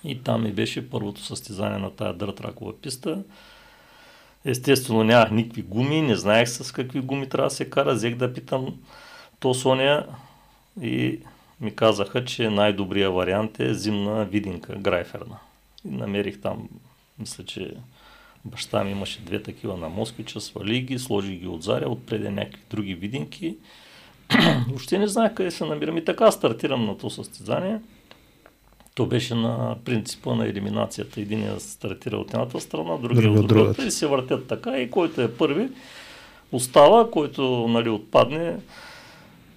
[0.03, 3.23] И там ми беше първото състезание на тая дъртракова писта.
[4.45, 7.93] Естествено нямах никакви гуми, не знаех с какви гуми трябва да се кара.
[7.93, 8.79] Взех да питам
[9.39, 10.05] то Соня
[10.81, 11.19] и
[11.61, 15.37] ми казаха, че най-добрият вариант е зимна видинка, грайферна.
[15.85, 16.69] И намерих там,
[17.19, 17.73] мисля, че
[18.45, 22.61] баща ми имаше две такива на Москвича, свали ги, сложи ги от заря, отпреди някакви
[22.69, 23.55] други видинки.
[24.67, 27.79] Въобще не знаех къде се намирам и така стартирам на то състезание.
[28.95, 31.21] То беше на принципа на елиминацията.
[31.21, 35.32] Единият стартира от едната страна, другия от другата и се въртят така и който е
[35.32, 35.69] първи
[36.53, 38.56] остава, който нали, отпадне,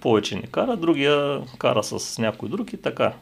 [0.01, 3.13] повече не кара, другия кара с някой друг и така.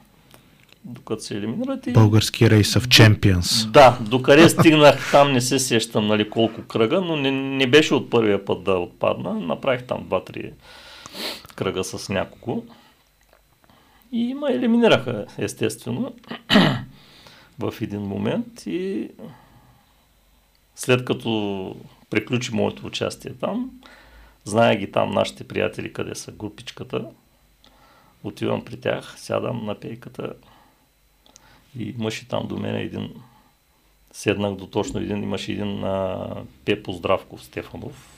[0.86, 1.92] Докато се елиминират и...
[1.92, 3.66] Български рейс в Champions.
[3.66, 8.10] Да, докъде стигнах там не се сещам нали, колко кръга, но не, не беше от
[8.10, 9.34] първия път да отпадна.
[9.34, 10.52] Направих там 2-3
[11.56, 12.64] кръга с няколко.
[14.16, 16.14] И ме елиминираха, естествено,
[17.60, 19.10] в един момент и
[20.76, 21.76] след като
[22.10, 23.72] приключи моето участие там,
[24.46, 27.06] Зная ги там нашите приятели къде са групичката.
[28.24, 30.34] Отивам при тях, сядам на пейката
[31.80, 33.22] и имаше там до мен един
[34.12, 36.28] седнах до точно един, имаше един а,
[36.66, 38.15] Пепо Здравков Стефанов.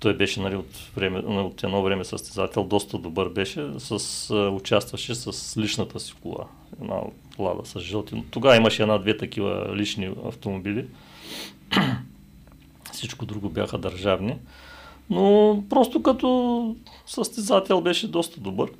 [0.00, 5.56] Той беше нали, от, време, от едно време състезател, доста добър беше, с, участваше с
[5.56, 6.44] личната си кола,
[6.82, 7.00] една
[7.38, 8.24] лада с жълти.
[8.30, 10.86] Тогава имаше една-две такива лични автомобили.
[12.92, 14.36] Всичко друго бяха държавни.
[15.10, 18.70] Но просто като състезател беше доста добър.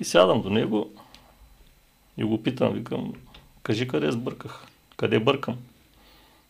[0.00, 0.90] И сядам до него
[2.18, 3.12] и го питам, викам,
[3.62, 5.56] кажи къде сбърках, къде бъркам.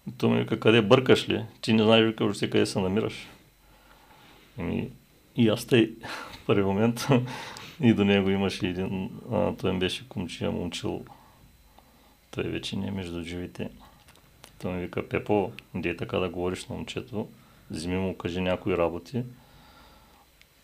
[0.08, 1.44] И той ми вика, къде бъркаш ли?
[1.60, 3.28] Ти не знаеш, вика, къде се намираш.
[4.60, 4.90] И,
[5.36, 5.92] и аз тъй
[6.32, 7.06] в първи момент
[7.80, 11.04] и до него имаше един, а, той беше кумчия момчил,
[12.30, 13.68] той вече не е между живите.
[14.58, 17.28] Той ми вика, Пепо, не така да говориш на момчето,
[17.70, 19.22] вземи му кажи някои работи.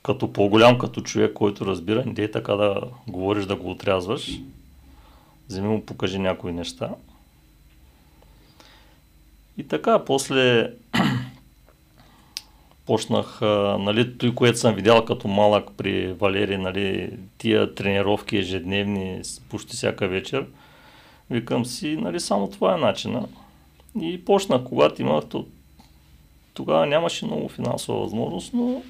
[0.02, 4.40] Като по-голям, като човек, който разбира, не е така да говориш, да го отрязваш.
[5.48, 6.94] Вземи му покажи някои неща.
[9.59, 10.72] И така, после
[12.87, 13.40] почнах,
[13.81, 19.20] нали, той, което съм видял като малък при Валери, нали, тия тренировки ежедневни,
[19.51, 20.46] почти всяка вечер,
[21.31, 23.29] викам си, нали, само това е начина.
[24.01, 25.25] И почнах, когато имах
[26.55, 28.83] тогава нямаше много финансова възможност, но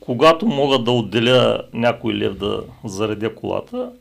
[0.00, 3.92] когато мога да отделя някой лев да заредя колата,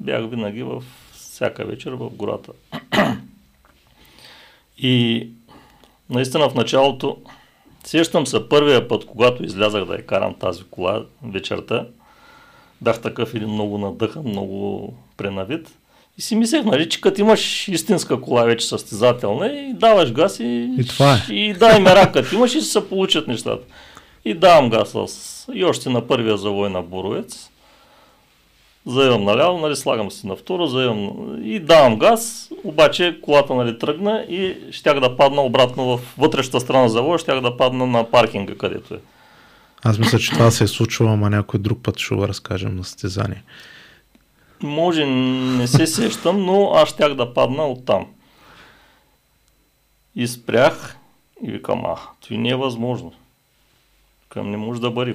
[0.00, 2.52] бях винаги в всяка вечер в гората.
[4.78, 5.28] И
[6.10, 7.16] наистина в началото
[7.84, 11.86] сещам се първия път, когато излязах да я карам тази кола вечерта.
[12.80, 15.70] Бях такъв един много надъхан, много пренавид.
[16.18, 20.74] И си мислех, нали, че като имаш истинска кола вече състезателна и даваш газ и,
[20.78, 21.32] и, това е.
[21.32, 23.64] и дай мера, като имаш и се получат нещата.
[24.24, 25.46] И давам газ с...
[25.54, 27.49] и още на първия завой на Боровец.
[28.86, 31.10] Заемам наляво, нали, слагам си на второ, заемам
[31.44, 36.82] и давам газ, обаче колата нали, тръгна и щях да падна обратно в вътрешната страна
[36.82, 38.98] на завоя, щях да падна на паркинга, където е.
[39.84, 42.84] Аз мисля, че това се е случвало, ама някой друг път ще го разкажем на
[42.84, 43.42] състезание.
[44.62, 48.06] Може, не се сещам, но аз щях да падна оттам.
[50.16, 50.96] И спрях
[51.42, 53.12] и викам, а, това не е възможно.
[54.30, 55.14] Към не може да бъде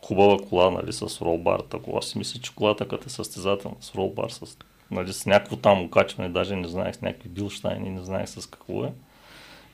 [0.00, 1.60] хубава кола, нали, с ролбар.
[1.60, 4.56] Такова си мисля, че колата като е състезателна с ролбар, с,
[4.90, 8.84] нали, с някакво там окачване, даже не знаех с някакви билштайни, не знаех с какво
[8.84, 8.92] е.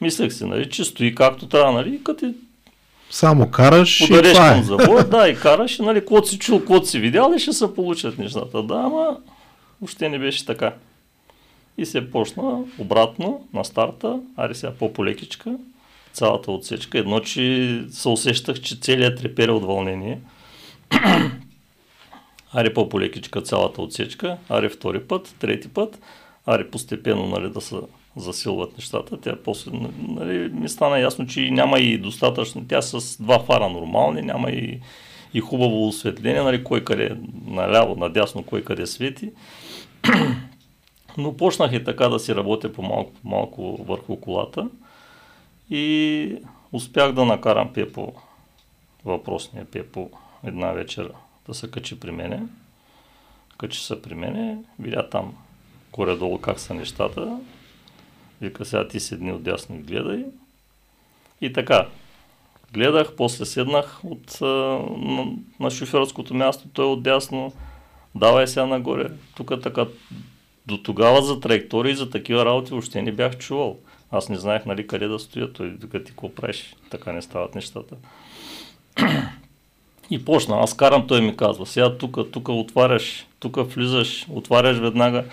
[0.01, 2.35] Мислех си, нали, че стои както трябва, нали, като е
[3.13, 4.63] само караш и това е.
[4.63, 7.75] завод, да, и караш, и, нали, каквото си чул, каквото си видял и ще се
[7.75, 8.63] получат нещата.
[8.63, 9.17] Да, ама
[9.81, 10.75] въобще не беше така.
[11.79, 15.57] И се почна обратно на старта, аре сега по-полекичка,
[16.13, 16.99] цялата отсечка.
[16.99, 20.21] Едно, че се усещах, че целият трепере от вълнение.
[22.53, 26.01] аре по-полекичка цялата отсечка, аре втори път, трети път,
[26.47, 27.77] аре постепенно нали, да се
[28.17, 29.21] засилват нещата.
[29.21, 29.71] Тя после
[30.09, 32.65] нали, ми стана ясно, че няма и достатъчно.
[32.69, 34.81] Тя с два фара нормални, няма и,
[35.35, 39.31] и хубаво осветление, нали, кой къде наляво, надясно, кой къде свети.
[41.19, 44.69] Но почнах и така да си работя по-малко, по-малко върху колата
[45.73, 46.37] и
[46.73, 48.13] успях да накарам Пепо,
[49.05, 50.11] въпросния Пепо,
[50.45, 51.13] една вечер
[51.47, 52.43] да се качи при мене.
[53.59, 55.35] Качи се при мене, видя там
[55.93, 57.41] горе-долу как са нещата.
[58.41, 60.25] Вика сега ти седни отдясно и гледай.
[61.41, 61.89] И така,
[62.73, 65.27] гледах, после седнах от, на,
[65.61, 67.53] на шофьорското място, той отдясно,
[68.15, 69.11] давай сега нагоре.
[69.37, 69.87] Тук така,
[70.67, 73.79] до тогава за траектории, за такива работи въобще не бях чувал.
[74.13, 77.55] Аз не знаех нали къде да стоя, той вика ти какво правиш, така не стават
[77.55, 77.97] нещата.
[80.11, 85.25] И почна, аз карам, той ми казва, сега тук, тук отваряш, тук влизаш, отваряш веднага.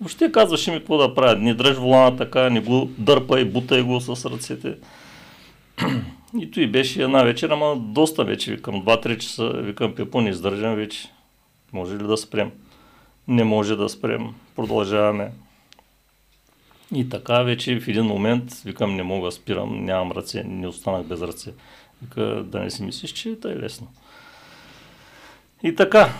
[0.00, 1.36] Въобще казваше ми какво да правя.
[1.36, 4.74] Не дръж волана така, не го дърпай, бутай го с ръцете.
[6.40, 10.74] И той беше една вечер, ама доста вече, викам 2-3 часа, викам Пепо, не издържам
[10.74, 11.08] вече.
[11.72, 12.50] Може ли да спрем?
[13.28, 14.34] Не може да спрем.
[14.56, 15.30] Продължаваме.
[16.94, 21.22] И така вече в един момент, викам, не мога, спирам, нямам ръце, не останах без
[21.22, 21.52] ръце.
[22.02, 23.88] Вика, да не си мислиш, че е лесно.
[25.62, 26.12] И така,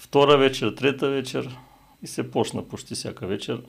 [0.00, 1.56] втора вечер, трета вечер
[2.02, 3.60] и се почна почти всяка вечер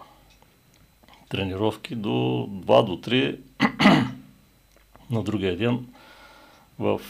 [1.29, 3.39] тренировки до 2 до 3
[5.09, 5.85] на другия ден
[6.79, 7.01] в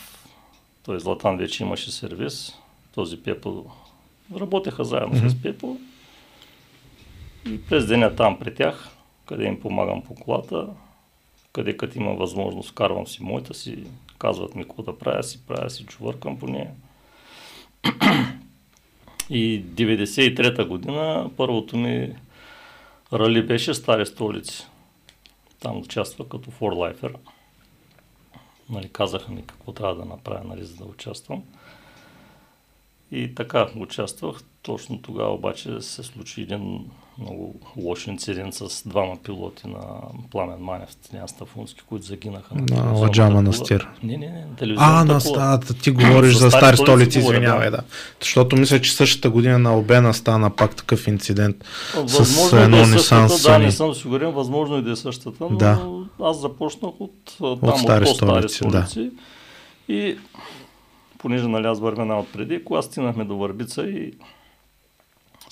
[0.84, 2.56] той Златан вече имаше сервис,
[2.96, 3.66] този Пепо
[4.36, 5.28] работеха заедно mm-hmm.
[5.28, 5.78] с Пепо
[7.46, 8.90] и през деня там при тях,
[9.30, 10.68] къде им помагам по колата,
[11.54, 13.84] къде като има възможност, карвам си моята си,
[14.20, 16.72] казват ми какво да правя, си правя си чувъркам по нея.
[19.30, 22.16] И 93-та година първото ми
[23.14, 24.68] рали беше Стари столици.
[25.60, 27.16] Там участва като форлайфер.
[28.70, 31.44] Нали, казаха ми какво трябва да направя, нали, за да участвам.
[33.12, 34.44] И така участвах.
[34.62, 36.90] Точно тогава обаче се случи един
[37.22, 39.80] много лош инцидент с двама пилоти на
[40.32, 42.56] Пламен Манев, Тинян Стафунски, които загинаха.
[42.56, 43.90] На, на Ладжа Настир.
[44.04, 47.78] Не, не, не, А, на, а, ти говориш за, за стари столици, извинявай, да.
[47.78, 47.84] да.
[48.22, 51.56] Защото мисля, че същата година на Обена стана пак такъв инцидент
[51.96, 55.48] възможно с едно да е същата, Да, не съм сигурен, възможно и да е същата,
[55.50, 55.88] но да.
[56.24, 59.00] аз започнах от, там, от, стари, от столици, столици.
[59.00, 59.10] Да.
[59.94, 60.18] И
[61.18, 64.14] понеже нали аз вървя отпреди, когато стигнахме до Върбица и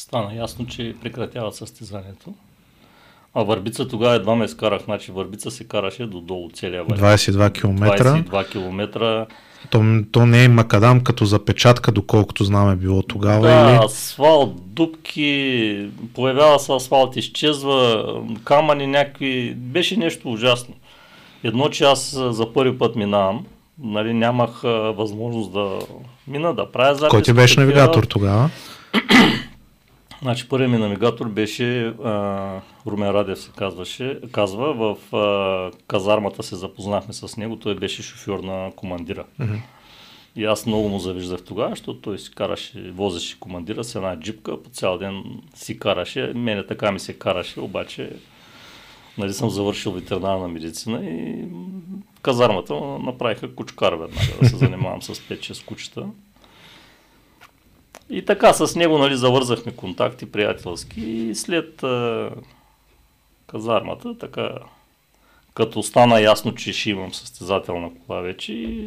[0.08, 2.34] стана ясно, че прекратяват състезанието.
[3.34, 7.22] А Върбица тогава едва ме скарах, значи Върбица се караше до долу целия вариант.
[7.22, 7.96] 22 км.
[7.96, 9.26] 22 км.
[9.72, 13.48] То, то не е макадам като запечатка, доколкото знаме било тогава.
[13.48, 13.86] Да, или?
[13.86, 18.06] асфалт, дупки, появява се асфалт, изчезва,
[18.44, 19.54] камъни някакви.
[19.58, 20.74] Беше нещо ужасно.
[21.44, 23.46] Едно, че аз за първи път минавам,
[23.80, 25.80] нали, нямах а, възможност да
[26.28, 27.10] мина, да правя запис.
[27.10, 28.50] Кой ти беше навигатор тогава?
[30.22, 36.56] Значи първият ми навигатор беше а, Румен Радев се казваше, казва, в а, казармата се
[36.56, 39.26] запознахме с него, той беше шофьор на командира.
[39.40, 39.60] Mm-hmm.
[40.36, 44.64] И аз много му завиждах тогава, защото той си караше, возеше командира с една джипка,
[44.64, 45.24] по цял ден
[45.56, 48.12] си караше, мене така ми се караше, обаче
[49.18, 51.46] нали съм завършил ветеринарна медицина и
[52.22, 56.06] казармата направиха кучкар веднага да се занимавам с 5-6 кучета.
[58.10, 62.32] И така с него нали, завързахме контакти приятелски и след а,
[63.48, 64.50] казармата, така
[65.58, 68.84] като стана ясно, че ще имам състезателна кола вече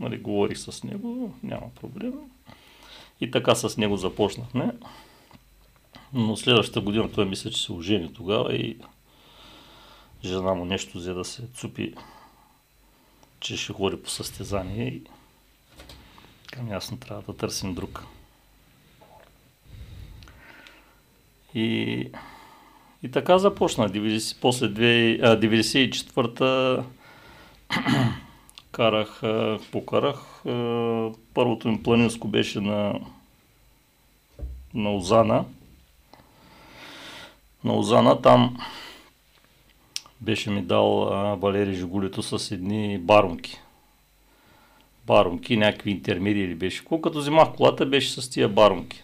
[0.00, 2.12] нали, говорих с него, няма проблем.
[3.20, 4.72] И така с него започнахме.
[6.12, 8.78] Но следващата година той мисля, че се ожени тогава и
[10.24, 11.94] жена му нещо взе да се цупи,
[13.40, 15.02] че ще ходи по състезание и
[16.52, 18.06] към ясно трябва да търсим друг.
[21.56, 22.08] И,
[23.02, 23.90] и така започна.
[23.90, 26.82] 90, после 94-та
[28.72, 29.22] карах,
[29.72, 30.42] покарах.
[31.34, 33.00] Първото ми планинско беше на,
[34.74, 35.44] на Озана.
[37.64, 38.56] На Озана там
[40.20, 43.60] беше ми дал а, Валери Жигулито с едни барунки.
[45.06, 46.84] Барунки, някакви интермедии беше.
[46.84, 49.02] Колкото взимах колата, беше с тия барунки.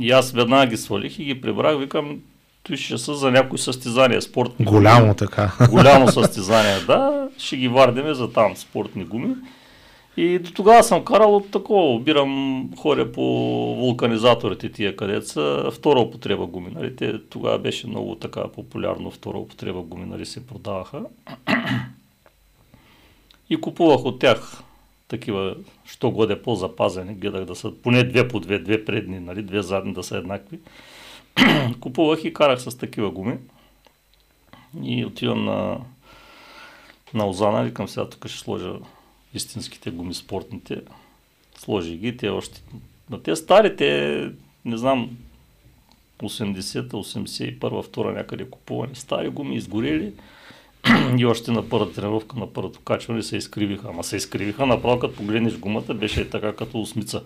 [0.00, 2.20] И аз веднага ги свалих и ги прибрах, викам,
[2.60, 5.16] стоише са за някои състезания, спортни Голямо гуми.
[5.16, 5.52] така.
[5.70, 7.28] Голямо състезание, да.
[7.38, 9.34] Ще ги вардиме за там спортни гуми.
[10.16, 13.22] И до тогава съм карал от такова, обирам, ходя по
[13.76, 16.70] вулканизаторите тия, където са втора употреба гуми.
[16.74, 16.96] Нали?
[16.96, 21.00] Те, тогава беше много така популярно втора употреба гуми, нали, се продаваха.
[23.50, 24.62] И купувах от тях
[25.08, 29.62] такива, що годе по-запазени, гледах да са поне две по две, две предни, нали, две
[29.62, 30.60] задни да са еднакви.
[31.80, 33.38] Купувах и карах с такива гуми.
[34.82, 35.80] И отивам на,
[37.14, 38.72] на Озана, викам сега тук ще сложа
[39.34, 40.80] истинските гуми, спортните.
[41.58, 42.62] Сложи ги, те още...
[43.10, 44.30] Но те старите,
[44.64, 45.16] не знам,
[46.18, 50.12] 80-та, 81-та, втора някъде купувани стари гуми, изгорели
[51.18, 53.88] и още на първата тренировка, на първото качване се изкривиха.
[53.88, 57.22] Ама се изкривиха, направо като погледнеш гумата, беше така като осмица.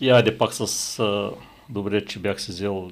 [0.00, 0.98] И айде пак с...
[0.98, 1.30] А,
[1.68, 2.90] добре, че бях си взел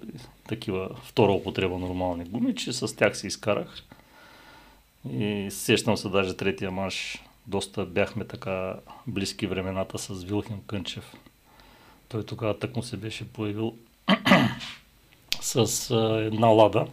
[0.49, 3.83] такива втора употреба нормални гуми, че с тях се изкарах.
[5.11, 7.23] И сещам се даже третия манш.
[7.47, 8.75] Доста бяхме така
[9.07, 11.13] близки времената с Вилхем Кънчев.
[12.09, 13.75] Той тогава так му се беше появил
[15.41, 15.91] с
[16.27, 16.87] една лада.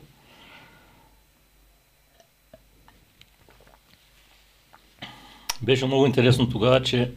[5.62, 7.12] Беше много интересно тогава, че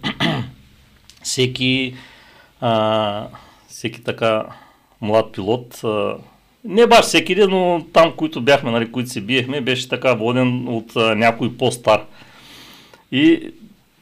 [1.22, 1.94] всеки,
[2.60, 3.26] а,
[3.68, 4.46] всеки така
[5.00, 6.16] млад пилот, а,
[6.64, 10.68] не баш всеки ден, но там, които бяхме, нали, които се биехме, беше така воден
[10.68, 12.04] от а, някой по-стар.
[13.12, 13.50] И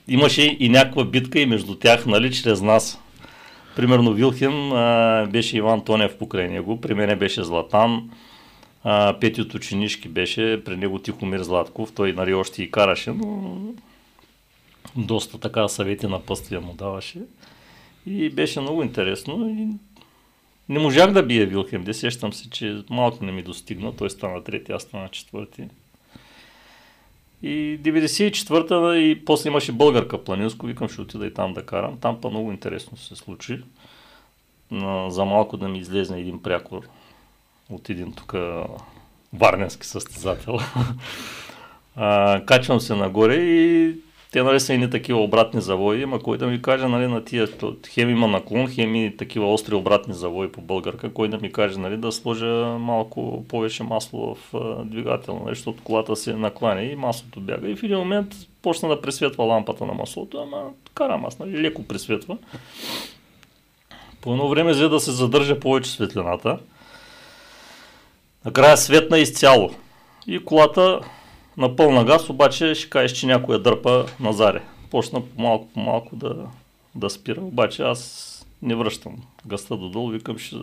[0.09, 3.01] имаше и някаква битка и между тях, нали, чрез нас.
[3.77, 8.11] Примерно Вилхем а, беше Иван Тонев покрай него, при мене беше Златан,
[8.85, 13.59] а, Пети от ученишки беше, при него Тихомир Златков, той нали, още и караше, но
[14.97, 17.19] доста така съвети на пъствия му даваше.
[18.07, 19.49] И беше много интересно.
[19.49, 19.69] И
[20.69, 23.97] не можах да бия Вилхем, де сещам се, че малко не ми достигна.
[23.97, 25.69] Той стана трети, аз стана четвърти.
[27.43, 31.99] И 94-та и после имаше българка планинско, викам ще отида и там да карам.
[32.01, 33.63] Там па много интересно се случи.
[35.09, 36.89] За малко да ми излезне един прякор
[37.71, 38.35] от един тук
[39.33, 40.59] варненски състезател.
[42.47, 43.97] качвам се нагоре и
[44.31, 47.49] те нали са и такива обратни завои, ама кой да ми каже нали, на тия,
[47.89, 51.79] хем има наклон, хем и такива остри обратни завои по българка, кой да ми каже
[51.79, 54.55] нали, да сложа малко повече масло в
[54.85, 57.69] двигател, нали, защото колата се накланя и маслото бяга.
[57.69, 61.83] И в един момент почна да пресветва лампата на маслото, ама карам аз, нали, леко
[61.83, 62.37] пресветва.
[64.21, 66.59] По едно време взе да се задържа повече светлината.
[68.45, 69.71] Накрая светна изцяло.
[70.27, 71.01] И колата
[71.57, 74.63] на пълна газ, обаче ще кажеш, че някой дърпа на заре.
[74.91, 76.37] Почна по-малко по малко да,
[76.95, 78.27] да спира, обаче аз
[78.63, 80.57] не връщам гъста додолу, викам, ще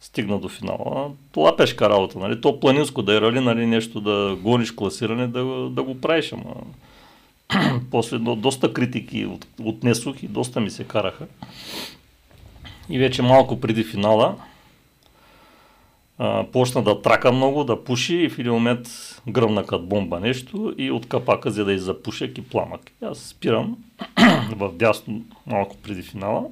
[0.00, 1.10] стигна до финала.
[1.36, 2.40] Лапешка работа, нали?
[2.40, 6.54] То планинско да е рали, нали, нещо да гониш класиране, да, да го правиш, ама
[7.90, 11.26] после до, доста критики от, отнесох и доста ми се караха.
[12.88, 14.36] И вече малко преди финала,
[16.52, 18.88] почна да трака много, да пуши и в един момент
[19.28, 22.80] гръмна като бомба нещо и от капака за да иззапушек и пламък.
[23.02, 23.76] Аз спирам
[24.56, 26.44] в дясно малко преди финала.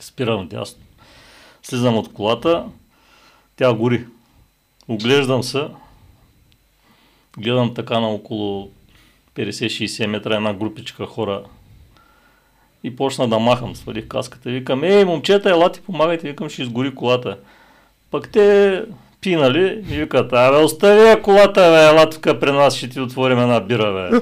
[0.00, 0.82] Спирам дясно.
[1.62, 2.66] Слизам от колата,
[3.56, 4.06] тя гори.
[4.88, 5.68] Оглеждам се,
[7.38, 8.70] гледам така на около
[9.34, 11.44] 50-60 метра една групичка хора
[12.84, 13.76] и почна да махам.
[13.76, 17.38] Свалих каската и викам, ей, момчета, елате, помагайте, викам, ще изгори колата.
[18.10, 18.82] Пък те
[19.20, 23.38] пинали и викат, абе остави я колата, бе, ела тук при нас ще ти отворим
[23.38, 24.20] една бира, бе.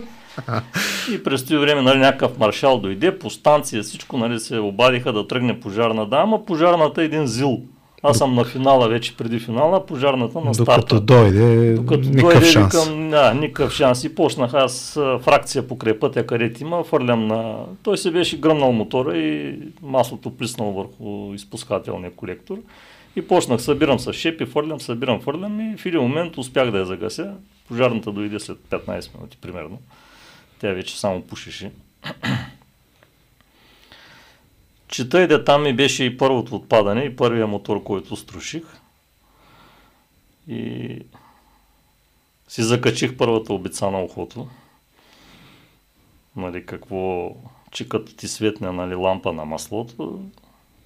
[1.15, 5.29] И през това време нали, някакъв маршал дойде по станция, всичко нали, се обадиха да
[5.29, 6.07] тръгне пожарна.
[6.07, 7.61] Да, ама пожарната е един зил.
[8.03, 10.81] Аз съм на финала вече преди финала, пожарната на старта.
[10.81, 12.87] Докато дойде, Докато никакъв дойде, шанс.
[12.87, 14.05] Викам, да, никакъв шанс.
[14.05, 17.57] И почнах аз фракция покрай пътя, където има, фърлям на...
[17.83, 22.57] Той се беше гръмнал мотора и маслото плиснал върху изпускателния колектор.
[23.19, 26.87] И почнах, събирам с шепи, фърлям, събирам, фърлям и в един момент успях да я
[26.87, 27.35] загася.
[27.69, 29.79] Пожарната дойде след 15 минути примерно.
[30.59, 31.73] Тя вече само пушеше.
[34.89, 38.65] Чета и да там ми беше и първото отпадане и първия мотор, който струших.
[40.49, 40.99] И
[42.49, 44.49] си закачих първата обица на ухото.
[46.37, 47.35] Нали, какво,
[47.71, 50.25] че като ти светне нали, лампа на маслото,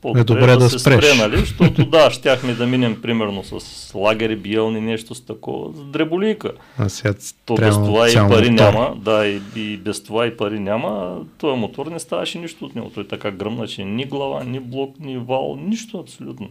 [0.05, 1.05] Е добре да, да се спреш.
[1.05, 1.37] спре, нали?
[1.37, 6.53] Защото да, щяхме да минем примерно с лагери, биелни, нещо с такова, с дреболийка.
[6.79, 8.65] А сега То без това и пари мотор.
[8.65, 12.75] няма, да, и, и без това и пари няма, този мотор не ставаше нищо от
[12.75, 12.91] него.
[12.95, 16.49] Той така гръмна, че ни глава, ни блок, ни вал, нищо абсолютно.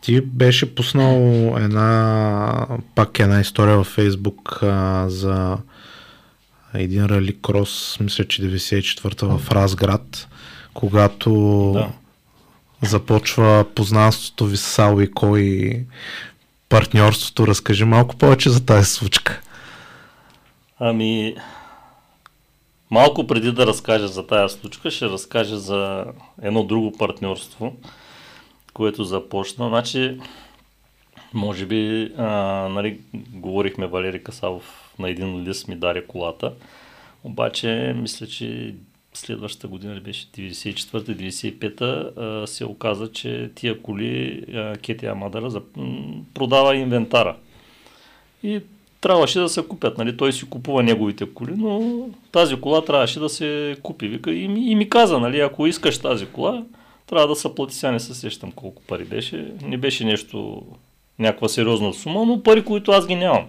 [0.00, 1.16] Ти беше пуснал
[1.58, 5.58] една, пак една история във Фейсбук а, за
[6.74, 10.28] един рали крос, мисля, че 94-та в Разград,
[10.80, 11.30] когато
[11.74, 11.88] Да.
[12.88, 15.84] започва познанството ви с Сал и кой
[16.68, 17.46] партньорството.
[17.46, 19.40] Разкажи малко повече за тази случка.
[20.78, 21.36] Ами,
[22.90, 26.04] малко преди да разкажа за тая случка, ще разкажа за
[26.42, 27.76] едно друго партньорство,
[28.74, 29.68] което започна.
[29.68, 30.20] Значи,
[31.34, 32.24] може би, а,
[32.68, 33.00] нали,
[33.32, 36.52] говорихме Валери Касалов на един лист ми даде колата,
[37.24, 38.74] обаче мисля, че
[39.20, 41.84] следващата година беше 94-95-та
[42.22, 44.42] а, се оказа, че тия коли
[44.82, 45.62] Кети Амадара
[46.34, 47.36] продава инвентара.
[48.42, 48.60] И
[49.00, 49.98] трябваше да се купят.
[49.98, 50.16] Нали?
[50.16, 54.08] Той си купува неговите коли, но тази кола трябваше да се купи.
[54.08, 56.62] Вика, и, ми, и ми каза, нали, ако искаш тази кола,
[57.06, 57.74] трябва да се плати.
[57.74, 59.52] Сега не се сещам колко пари беше.
[59.62, 60.62] Не беше нещо,
[61.18, 63.46] някаква сериозна сума, но пари, които аз ги нямам.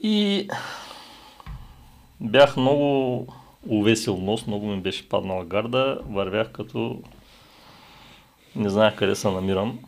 [0.00, 0.48] И
[2.22, 3.26] бях много
[3.68, 7.02] увесил нос, много ми беше паднала гарда, вървях като
[8.56, 9.78] не знаех къде се намирам.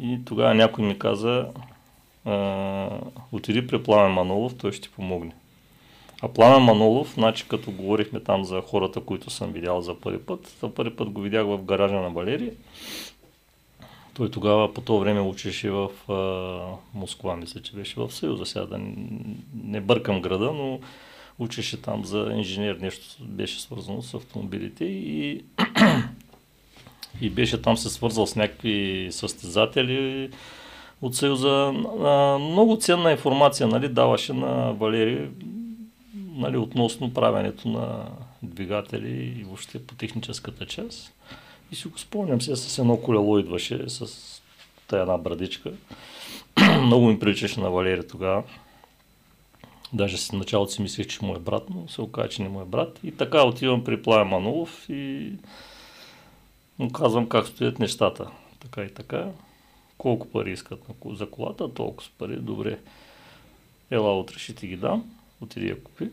[0.00, 1.46] И тогава някой ми каза,
[2.24, 2.88] а,
[3.32, 5.32] отиди при Пламен Манолов, той ще ти помогне.
[6.22, 10.56] А Пламен Манолов, значи като говорихме там за хората, които съм видял за първи път,
[10.60, 12.50] за първи път го видях в гаража на Валери.
[14.14, 18.46] Той тогава по това време учеше в а, Москва, мисля, че беше в Съюза.
[18.46, 18.80] Сега да
[19.64, 20.80] не бъркам града, но
[21.38, 25.44] учеше там за инженер, нещо беше свързано с автомобилите и,
[27.20, 30.30] и беше там се свързал с някакви състезатели
[31.02, 31.72] от Съюза.
[32.40, 35.28] Много ценна информация нали, даваше на Валери
[36.36, 38.06] нали, относно правенето на
[38.42, 41.12] двигатели и въобще по техническата част.
[41.72, 44.06] И си го спомням сега с едно колело идваше с
[44.88, 45.72] тая една брадичка.
[46.82, 48.42] Много ми приличаше на Валери тогава.
[49.92, 52.60] Даже с началото си мислех, че му е брат, но се оказа, че не му
[52.60, 53.00] е брат.
[53.04, 55.32] И така отивам при Плая Манолов и
[56.78, 58.30] му казвам как стоят нещата.
[58.60, 59.28] Така и така.
[59.98, 62.36] Колко пари искат за колата, толкова пари.
[62.36, 62.78] Добре.
[63.90, 65.10] Ела утре ще ти ги дам.
[65.40, 66.10] Отиди я купи.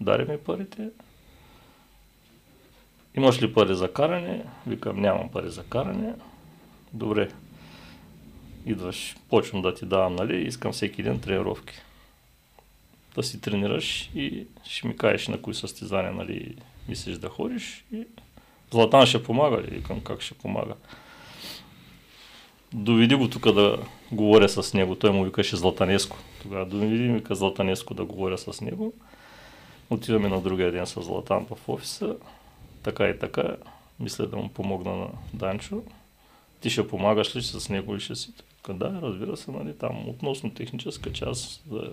[0.00, 0.90] Даде ми парите.
[3.16, 4.44] Имаш ли пари за каране?
[4.66, 6.14] Викам, нямам пари за каране.
[6.92, 7.30] Добре.
[8.66, 10.46] Идваш, почвам да ти давам, нали?
[10.46, 11.74] Искам всеки ден тренировки.
[13.14, 16.56] Да си тренираш и ще ми кажеш на кои състезания, нали,
[16.88, 17.84] мислиш да ходиш.
[17.92, 18.04] И
[18.70, 19.66] Златан ще помага ли?
[19.66, 20.74] Викам, как ще помага?
[22.72, 23.78] Доведи го тук да
[24.12, 24.96] говоря с него.
[24.96, 26.16] Той му викаше Златанеско.
[26.42, 28.92] Тогава доведи ми вика Златанеско да говоря с него.
[29.90, 32.16] Отиваме на другия ден с Златан в офиса.
[32.82, 33.56] Така и така.
[34.00, 35.82] Мисля да му помогна на Данчо.
[36.60, 38.32] Ти ще помагаш ли с него и ще си?
[38.68, 41.90] Да, разбира се, нали, там относно техническа част за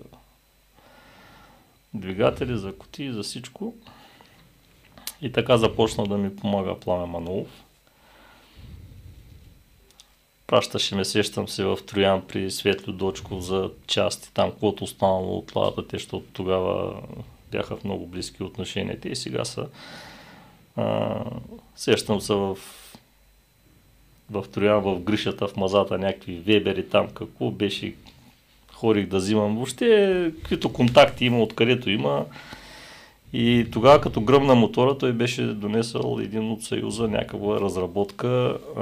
[1.93, 3.75] двигатели, за кутии, за всичко.
[5.21, 7.63] И така започна да ми помага Пламен Манолов.
[10.47, 15.55] Пращаше ме, сещам се в Троян при Светло Дочков за части, там каквото останало от
[15.55, 17.01] ладата, те, защото тогава
[17.51, 18.99] бяха в много близки отношения.
[18.99, 19.67] Те и сега са.
[20.75, 21.19] А,
[21.75, 22.57] сещам се в
[24.29, 27.95] в Троян, в Гришата, в Мазата, някакви вебери там, какво беше,
[28.77, 29.55] хорих да взимам.
[29.55, 32.25] Въобще, каквито контакти има, откъдето има.
[33.33, 38.81] И тогава, като гръмна мотора, той беше донесъл един от Съюза някаква разработка а,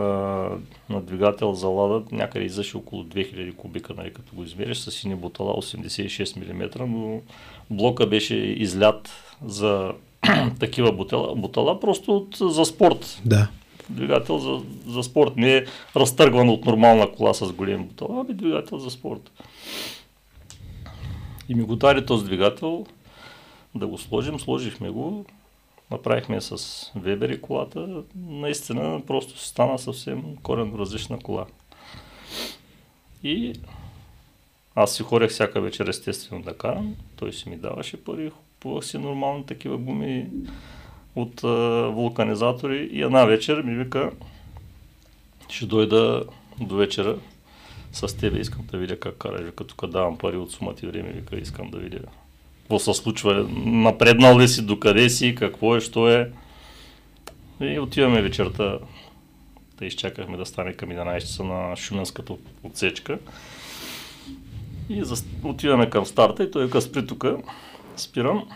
[0.89, 5.15] на двигател за лада, някъде излъше около 2000 кубика, нали, като го измериш, с сини
[5.15, 7.21] бутала 86 мм, но
[7.69, 9.09] блока беше излят
[9.45, 9.91] за
[10.59, 13.47] такива бутала, бутала просто от, за спорт Да.
[13.89, 15.35] Двигател за, за спорт.
[15.37, 15.65] Не е
[15.95, 19.31] разтъргван от нормална кола с голем бутал, ами двигател за спорт.
[21.49, 22.85] И ми го даде този двигател
[23.75, 25.25] да го сложим, сложихме го,
[25.91, 26.57] направихме с
[26.95, 31.45] Вебери колата, наистина просто стана съвсем коренно различна кола.
[33.23, 33.53] И
[34.75, 38.97] аз си хорех всяка вечер естествено да карам, той си ми даваше пари, купувах си
[38.97, 40.27] нормални такива гуми
[41.15, 41.47] от а,
[41.93, 44.11] вулканизатори и една вечер ми вика,
[45.49, 46.23] ще дойда
[46.59, 47.17] до вечера
[47.93, 51.11] с тебе, искам да видя как караш, вика, тук давам пари от сумата и време,
[51.11, 51.99] вика, искам да видя
[52.65, 56.31] какво се случва, напреднал ли си, докъде си, какво е, що е.
[57.61, 58.79] И отиваме вечерта,
[59.79, 63.19] да изчакахме да стане към 11 часа на Шуменската отсечка.
[64.89, 65.03] И
[65.43, 67.25] отиваме към старта и той вика спри тук,
[67.97, 68.49] спирам.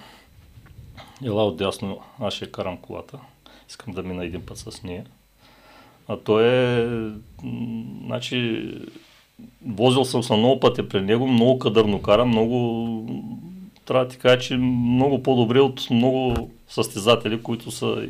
[1.26, 3.20] Ела отдясно, аз ще карам колата.
[3.70, 5.06] Искам да мина един път с нея.
[6.08, 6.88] А той е,
[8.06, 8.72] значи,
[9.66, 13.30] возил съм се много пъти при него, много кадърно кара, много,
[13.86, 18.08] трябва да ти кажа, че много по-добре от много състезатели, които, са,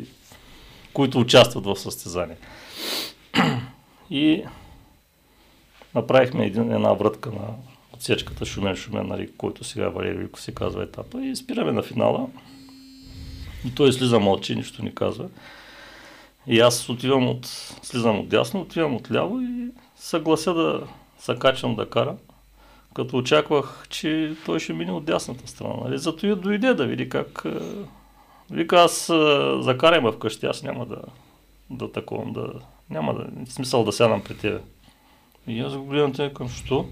[0.93, 2.37] които участват в състезание.
[4.09, 4.43] И
[5.95, 7.47] направихме един, една вратка на
[7.93, 12.27] отсечката Шумен-Шумен, нали, който сега Валерий Виков се казва етапа и спираме на финала.
[13.65, 15.25] И той слиза мълчи, нищо не казва.
[16.47, 17.45] И аз отивам от,
[17.81, 20.81] слизам от дясно, отивам от ляво и съглася да
[21.19, 22.17] се качвам да карам.
[22.93, 25.73] Като очаквах, че той ще мине от дясната страна.
[25.83, 25.97] Нали?
[25.97, 27.41] Зато и дойде да види как...
[27.45, 27.59] Е,
[28.51, 29.13] вика, аз е,
[29.61, 31.01] закарам вкъщи, аз няма да,
[31.69, 32.51] да таковам, да...
[32.89, 33.51] Няма да...
[33.51, 34.59] Смисъл да сядам при тебе.
[35.47, 36.85] И аз го гледам те към що?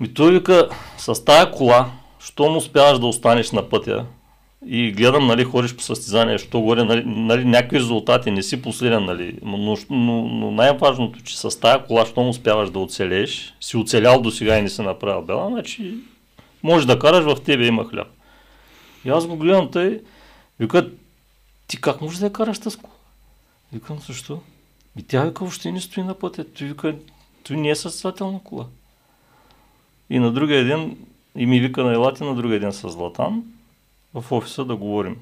[0.00, 4.06] Ми той вика, с тая кола, що му успяваш да останеш на пътя,
[4.66, 9.04] и гледам, нали, ходиш по състезание, що горе, нали, нали, някакви резултати, не си последен,
[9.04, 14.22] нали, но, но, но най-важното, че с тази кола, що успяваш да оцелееш, си оцелял
[14.22, 15.94] до сега и не си направил бела, значи
[16.62, 18.08] може да караш, в тебе има хляб.
[19.04, 20.00] И аз го гледам тъй,
[20.60, 20.90] вика,
[21.66, 22.94] ти как можеш да я караш тази кола?
[23.72, 24.40] Викам, защо?
[24.98, 26.44] И тя вика, въобще не стои на пътя.
[26.44, 26.94] Той вика,
[27.44, 28.66] той не е състезателна кола.
[30.10, 30.96] И на другия ден,
[31.36, 33.42] и ми вика на елати на другия ден с Златан,
[34.14, 35.16] в офиса да говорим.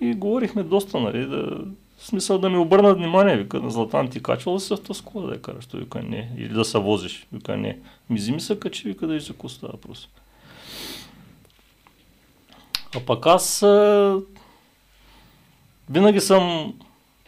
[0.00, 1.64] И говорихме доста, нали, да,
[2.00, 5.02] в смисъл да ми обърнат внимание, вика, на Златан ти качвал ли се в тази
[5.02, 5.66] кола да я караш?
[5.66, 6.32] Той вика не.
[6.38, 7.26] Или да се возиш?
[7.32, 7.78] Вика не.
[8.10, 10.08] Ми се качи, вика да и за става просто.
[12.96, 14.16] А пък аз а,
[15.90, 16.74] винаги съм,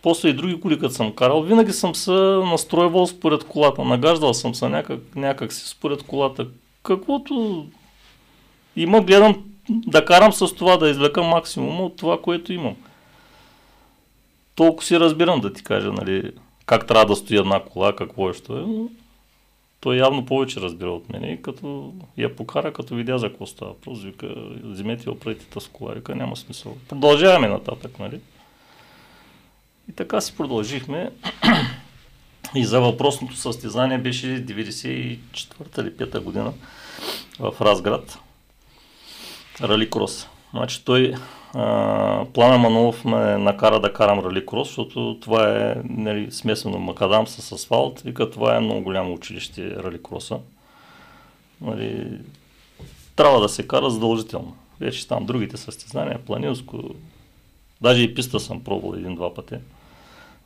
[0.03, 2.11] после и други коли, като съм карал, винаги съм се
[2.51, 3.85] настроевал според колата.
[3.85, 6.47] Нагаждал съм се някак, някак си според колата.
[6.83, 7.67] Каквото
[8.77, 12.77] има, гледам да карам с това, да извлека максимум от това, което имам.
[14.55, 16.33] Толкова си разбирам да ти кажа, нали,
[16.67, 18.89] как трябва да стои една кола, какво е, що е, но
[19.81, 23.81] той явно повече разбира от мен и като я покара, като видя за какво става.
[23.81, 26.77] Просто вика, вземете и оправите тази кола, вика, няма смисъл.
[26.89, 28.21] Продължаваме нататък, нали?
[29.89, 31.11] И така си продължихме.
[32.55, 36.53] И за въпросното състезание беше 94-та или 5-та година
[37.39, 38.19] в Разград.
[39.63, 40.29] Рали крос.
[40.51, 41.15] Значи той,
[41.55, 47.27] а, Плана Манолов ме накара да карам рали крос, защото това е нали, смесено макадам
[47.27, 48.01] с асфалт.
[48.01, 50.39] Вика, това е много голямо училище рали кроса.
[51.61, 52.19] Нали,
[53.17, 54.57] трябва да се кара задължително.
[54.81, 56.81] Вече там другите състезания, планинско,
[57.81, 59.55] даже и писта съм пробвал един-два пъти.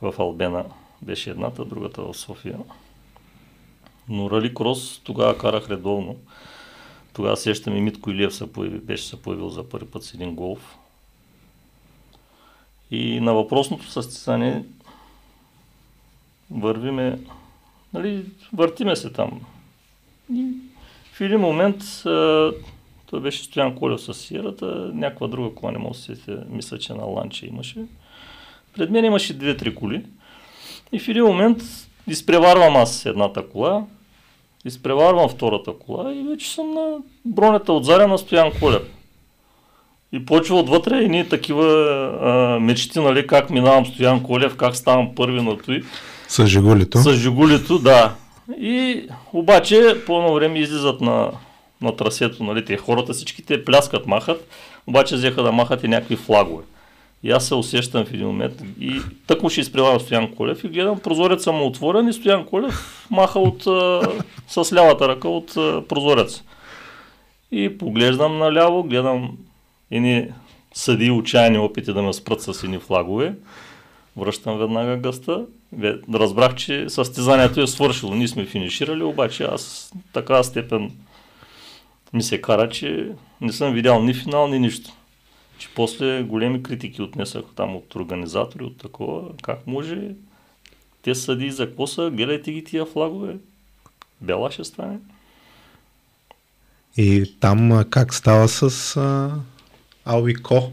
[0.01, 0.65] В Албена
[1.01, 2.57] беше едната, другата в София.
[4.09, 6.15] Но рали крос тогава карах редовно.
[7.17, 10.35] Тогава сещам и Митко Илиев се появи, беше се появил за първи път с един
[10.35, 10.77] голф.
[12.91, 14.63] И на въпросното състезание
[16.51, 17.19] вървиме,
[17.93, 19.41] нали, въртиме се там.
[20.33, 20.51] И
[21.13, 21.83] в един момент
[23.05, 26.93] той беше Стоян Колев с сирата, някаква друга кола, не мога да се мисля, че
[26.93, 27.85] на ланче имаше.
[28.73, 30.05] Пред мен имаше две-три коли.
[30.91, 31.63] И в един момент
[32.07, 33.85] изпреварвам аз едната кола,
[34.67, 38.81] изпреварвам втората кола и вече съм на бронята от Заря на Стоян Колев.
[40.11, 41.65] И почва отвътре и ние такива
[42.21, 45.83] а, мечти, нали, как минавам Стоян Колев, как ставам първи на той.
[46.27, 46.97] С Жигулито.
[46.97, 48.13] С Жигулито, да.
[48.59, 49.03] И
[49.33, 51.31] обаче по едно време излизат на,
[51.81, 54.47] на трасето, нали, те хората всички те пляскат, махат,
[54.87, 56.63] обаче взеха да махат и някакви флагове.
[57.23, 60.99] И аз се усещам в един момент и тък ще изпреварвам Стоян Колев и гледам
[60.99, 64.01] прозореца му отворен и Стоян Колев маха от, а,
[64.47, 66.43] с лявата ръка от а, прозореца.
[67.51, 69.37] И поглеждам наляво, гледам
[69.91, 70.27] едни
[70.73, 73.33] съди отчаяни опити да ме спрат с едни флагове.
[74.17, 75.45] Връщам веднага гъста.
[76.13, 78.15] Разбрах, че състезанието е свършило.
[78.15, 80.91] Ние сме финиширали, обаче аз така степен
[82.13, 83.09] ми се кара, че
[83.41, 84.91] не съм видял ни финал, ни нищо
[85.57, 89.99] че после големи критики отнесах там от организатори, от такова, как може
[91.01, 93.35] те съди за какво са, гледайте ги тия флагове,
[94.21, 94.97] бела ще стане.
[96.97, 99.31] И там как става с а,
[100.05, 100.71] Алвико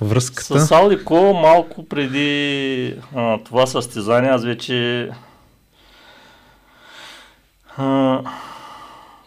[0.00, 0.60] връзката?
[0.60, 5.08] С Алвико малко преди а, това състезание аз вече
[7.76, 8.20] а,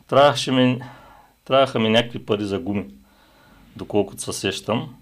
[0.08, 0.82] трябваше ми
[1.46, 2.86] Трябваха ми някакви пари за гуми,
[3.76, 4.96] доколкото се сещам.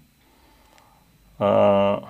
[1.38, 2.00] А,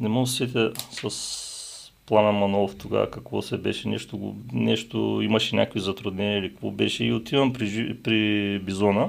[0.00, 0.72] не мога да сетя
[1.10, 7.04] с Пламен Манолов тогава какво се беше, нещо, нещо имаше някакви затруднения или какво беше
[7.04, 9.08] и отивам при, при Бизона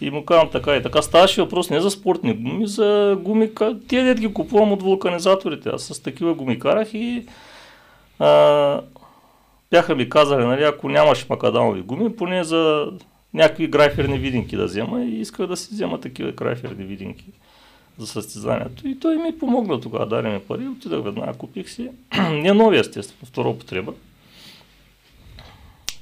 [0.00, 1.02] и му казвам така и така.
[1.02, 3.50] Ставаше въпрос не за спортни гуми, за гуми,
[3.88, 5.68] тия дет ги купувам от вулканизаторите.
[5.68, 7.26] Аз с такива гуми карах и
[8.18, 8.80] а,
[9.70, 12.90] бяха ми казали, нали, ако нямаш макадамови гуми, поне за
[13.34, 17.24] някакви грайферни видинки да взема и исках да си взема такива грайферни видинки
[17.98, 18.88] за състезанието.
[18.88, 21.90] И той ми помогна тогава, даде ми пари, отидах веднага, купих си.
[22.32, 23.92] Не новия, естествено, втора употреба.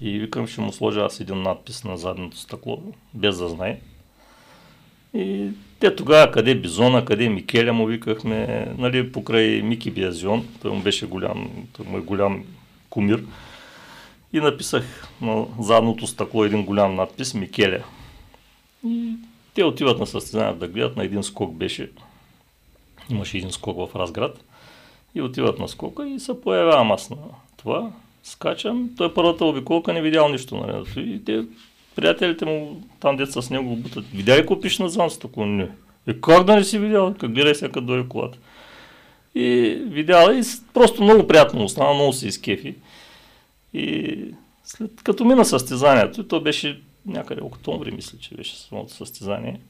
[0.01, 2.83] И викам, ще му сложа аз един надпис на задното стъкло,
[3.15, 3.81] без да знае.
[5.15, 5.49] И
[5.81, 11.07] те тогава, къде Бизона, къде Микеля му викахме, нали, покрай Мики Биазион, той му беше
[11.07, 12.45] голям, той му е голям
[12.91, 13.25] кумир.
[14.33, 17.85] И написах на задното стъкло един голям надпис Микеля.
[18.87, 19.13] И
[19.55, 21.91] те отиват на състезанието да гледат, на един скок беше.
[23.11, 24.45] Имаше един скок в Разград.
[25.15, 27.17] И отиват на скока и се появявам аз на
[27.57, 27.91] това.
[28.23, 30.57] Скачам, той първата обиколка не видял нищо.
[30.57, 31.15] Нали?
[31.15, 31.45] И те,
[31.97, 34.05] приятелите му, там деца с него го бутат.
[34.15, 35.47] Видя ли купиш на звън стъкло?
[35.47, 35.69] Не.
[36.07, 37.15] И как да не си видял?
[37.15, 38.39] Как гледай сега като дойде колата.
[39.35, 40.43] И видяла и
[40.75, 42.75] просто много приятно остана, много се изкефи.
[43.75, 44.17] И
[44.65, 49.61] след като мина състезанието, то беше някъде октомври, мисля, че беше самото състезание.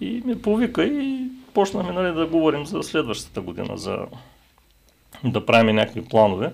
[0.00, 3.98] И ме повика и почнахме нали, да говорим за следващата година, за
[5.24, 6.52] да правим някакви планове.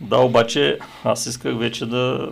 [0.00, 2.30] Да, обаче аз исках вече да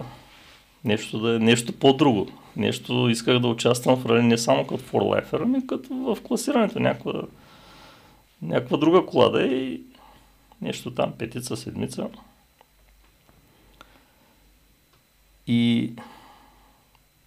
[0.84, 2.28] нещо, да, нещо по-друго.
[2.56, 7.22] Нещо исках да участвам в рали не само като форлайфер, ами като в класирането някаква,
[8.42, 9.80] някаква друга кола да е и
[10.60, 12.08] нещо там, петица, седмица.
[15.46, 15.92] И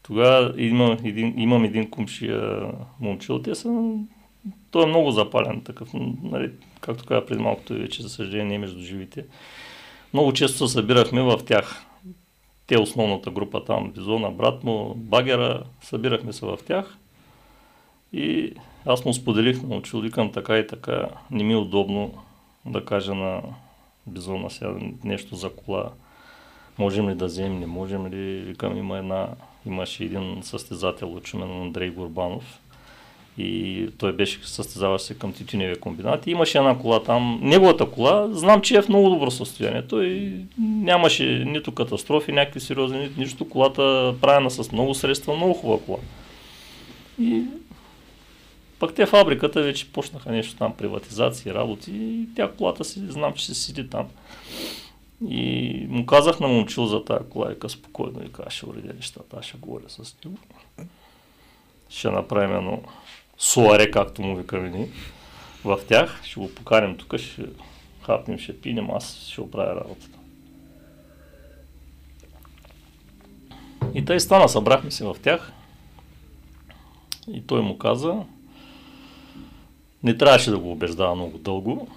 [0.04, 3.94] тогава имам един, имам един кумшия момчил, те са,
[4.72, 5.90] той е много запален такъв,
[6.24, 6.52] нали,
[6.82, 9.26] както каза преди малко, той вече за съжаление не е между живите.
[10.14, 11.86] Много често се събирахме в тях.
[12.68, 16.98] Те основната група там, Бизона, брат му, Багера, събирахме се в тях.
[18.14, 18.54] И
[18.86, 22.14] аз му споделих на учил, викам така и така, не ми е удобно
[22.70, 23.42] да кажа на
[24.08, 25.92] Бизона сега нещо за кола
[26.80, 28.40] можем ли да вземем, не можем ли.
[28.40, 29.28] Викам, има една,
[29.66, 32.60] имаше един състезател от Шумен, Андрей Горбанов,
[33.38, 36.28] и той беше състезаващ се към тютюневия комбинат.
[36.28, 37.40] И имаше една кола там.
[37.44, 39.88] Неговата кола, знам, че е в много добро състояние.
[39.88, 43.50] Той нямаше нито катастрофи, някакви сериозни, нито нищо.
[43.50, 45.98] Колата правена с много средства, много хубава кола.
[47.22, 47.44] И
[48.80, 53.46] пък те фабриката вече почнаха нещо там, приватизации, работи и тя колата си, знам, че
[53.46, 54.08] се седи там.
[55.30, 59.46] И му казах на момчил за тази кола, и спокойно, и ще уредя нещата, аз
[59.46, 60.38] ще говоря с него.
[61.90, 62.82] Ще направим едно
[63.38, 64.90] суаре, както му викаме ни,
[65.66, 66.24] в тях.
[66.24, 67.46] Ще го поканим тук, ще
[68.02, 70.20] хапнем, ще пинем, аз ще оправя работата.
[73.94, 75.52] И тъй стана, събрахме се в тях.
[77.34, 78.16] И той му каза,
[80.04, 81.88] не трябваше да го убеждава много дълго,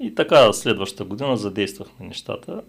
[0.00, 2.62] и така следващата година задействахме нещата.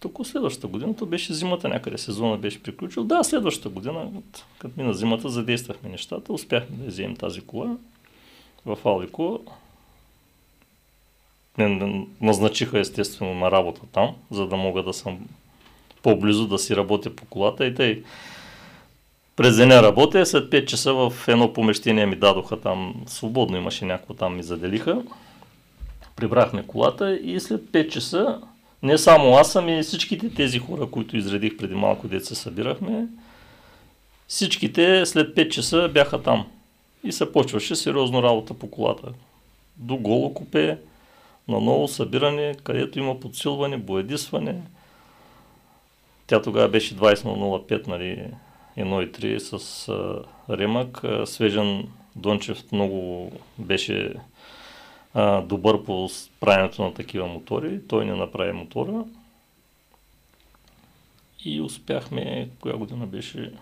[0.00, 3.04] Тук следващата година, то беше зимата някъде, сезона беше приключил.
[3.04, 4.10] Да, следващата година,
[4.58, 7.76] като мина зимата, задействахме нещата, успяхме да вземем тази кола
[8.66, 9.40] в Алико.
[11.58, 15.28] Не назначиха естествено на работа там, за да мога да съм
[16.02, 18.02] по-близо да си работя по колата и тъй
[19.36, 24.14] през деня работя, след 5 часа в едно помещение ми дадоха там, свободно имаше някакво
[24.14, 25.02] там ми заделиха.
[26.16, 28.40] Прибрахме колата и след 5 часа,
[28.82, 33.06] не само аз, ами всичките тези хора, които изредих преди малко деца събирахме,
[34.28, 36.46] всичките след 5 часа бяха там.
[37.04, 39.08] И се почваше сериозно работа по колата.
[39.76, 40.78] До голо купе,
[41.48, 44.60] на ново събиране, където има подсилване, боядисване.
[46.26, 48.26] Тя тогава беше 20 на 05, нали,
[48.78, 50.22] 1.3 с а,
[50.56, 51.02] ремък.
[51.24, 54.14] Свежен Дончев много беше
[55.14, 56.08] а, добър по
[56.40, 57.80] правенето на такива мотори.
[57.88, 59.04] Той не направи мотора.
[61.44, 63.52] И успяхме, коя година беше,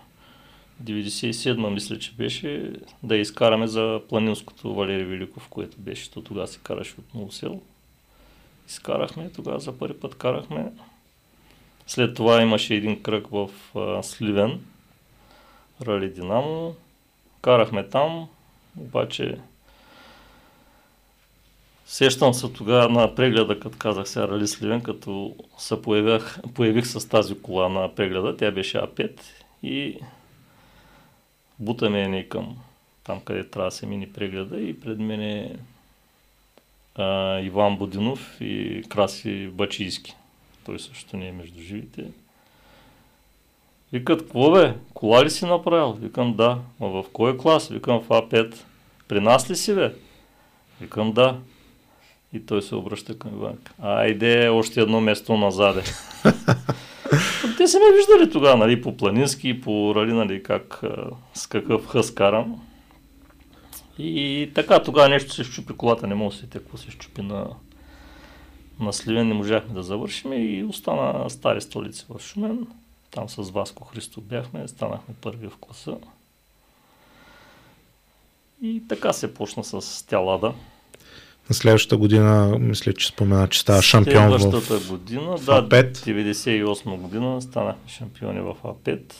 [0.83, 2.71] 97 мисля, че беше,
[3.03, 7.61] да изкараме за планинското Валери Великов, което беше, то тогава се караше от Новосел.
[8.67, 10.71] Изкарахме, тогава за първи път карахме.
[11.87, 14.59] След това имаше един кръг в а, Сливен,
[15.83, 16.75] Рали Динамо.
[17.41, 18.27] Карахме там,
[18.77, 19.37] обаче
[21.85, 27.09] Сещам се тогава на прегледа, като казах сега Рали Сливен, като се появях, появих с
[27.09, 29.19] тази кола на прегледа, тя беше А5
[29.63, 29.99] и
[31.59, 32.57] бутаме ни към
[33.03, 35.55] там, къде трябва да се мини прегледа и пред мен е
[36.95, 40.15] а, Иван Будинов и Краси Бачийски.
[40.65, 42.05] Той също не е между живите.
[43.93, 44.73] Викат, какво бе?
[44.93, 45.93] Кола ли си направил?
[45.93, 46.59] Викам, да.
[46.79, 47.69] Ма в кой клас?
[47.69, 48.55] Викам, в А5.
[49.07, 49.93] При нас ли си, бе?
[50.81, 51.37] Викам, да.
[52.33, 53.57] И той се обръща към Иван.
[53.81, 55.81] Айде, още едно место назаде.
[57.57, 60.81] Те са ме виждали тогава, нали, по планински, по рали, нали, как,
[61.33, 62.61] с какъв хъс карам.
[63.97, 67.47] И така, тогава нещо се щупи колата, не мога да се какво се щупи на,
[68.79, 72.67] на Сливен, не можахме да завършим и остана стари столици в Шумен.
[73.13, 75.97] Там с Васко Христо бяхме, станахме първи в класа.
[78.61, 80.53] И така се почна с тялада.
[81.49, 85.93] На следващата година, мисля, че спомена, че става шампион в Следващата година, в да, А5.
[85.93, 89.13] 98 година станахме шампиони в А5.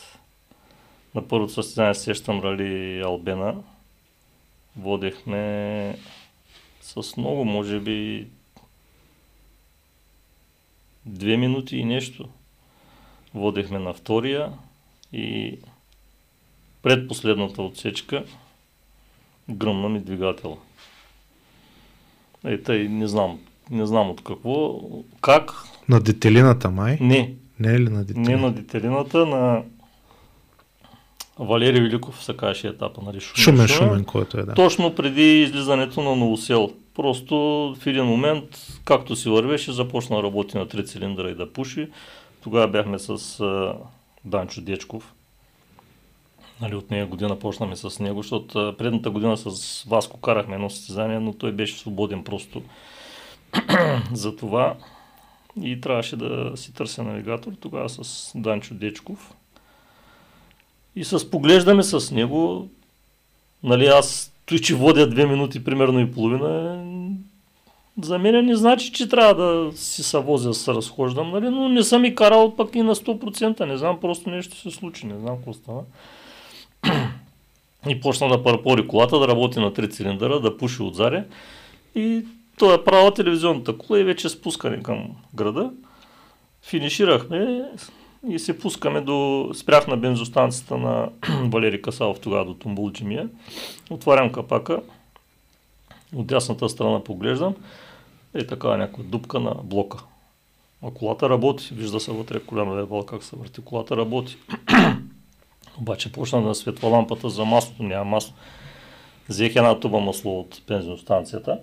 [1.16, 3.56] На първото състезание сещам Рали Албена.
[4.78, 5.98] Водехме
[6.82, 8.28] с много, може би
[11.06, 12.30] две минути и нещо.
[13.34, 14.50] Водехме на втория
[15.14, 15.58] и
[16.82, 18.24] предпоследната отсечка
[19.50, 20.58] гръмна ми двигателя.
[22.46, 23.40] Е, тъй, не знам,
[23.72, 24.82] не знам от какво,
[25.22, 25.52] как,
[25.90, 26.98] На детелината май.
[27.02, 28.32] не, Не е ли на детелината?
[28.32, 29.62] не на детелината, на
[31.40, 33.20] Валерий Великов се казваше етапа, нали?
[33.20, 34.54] Шумен, шумен, който е, да.
[34.54, 36.72] Точно преди излизането на Новосел.
[36.96, 37.36] Просто
[37.80, 38.44] в един момент,
[38.86, 41.88] както си вървеше, започна да работи на три цилиндра и да пуши.
[42.44, 43.76] Тогава бяхме с а,
[44.26, 45.14] Данчо Дечков.
[46.62, 51.20] Нали, от нея година почнахме с него, защото предната година с Васко карахме едно състезание,
[51.20, 52.62] но той беше свободен просто
[54.14, 54.76] за това.
[55.62, 59.34] И трябваше да си търся навигатор, тогава с Данчо Дечков.
[60.96, 62.70] И с поглеждаме с него,
[63.64, 66.84] нали аз той, че водя две минути примерно и половина,
[68.02, 71.50] за мен не значи, че трябва да си се возя, да се разхождам, нали?
[71.50, 75.06] но не съм и карал пък и на 100%, не знам, просто нещо се случи,
[75.06, 75.82] не знам какво стана.
[77.90, 81.26] И почна да парпори колата, да работи на три цилиндъра, да пуши отзаре.
[81.96, 82.26] И
[82.58, 85.72] той е правил телевизионната кола и вече спускане към града.
[86.62, 87.64] Финиширахме
[88.30, 89.50] и се пускаме до...
[89.54, 91.10] Спрях на бензостанцията на
[91.44, 93.30] Валери Касалов тогава до Тумбулджимия.
[93.90, 94.80] Отварям капака.
[96.16, 97.56] От дясната страна поглеждам.
[98.34, 100.04] Е така някаква дупка на блока.
[100.84, 101.74] А колата работи.
[101.74, 103.62] Вижда се вътре коляно левал как се върти.
[103.62, 104.38] Колата работи.
[105.80, 107.84] Обаче почна да светва лампата за маслото.
[107.84, 108.34] Няма масло.
[109.30, 111.60] Взех една туба масло от бензиностанцията.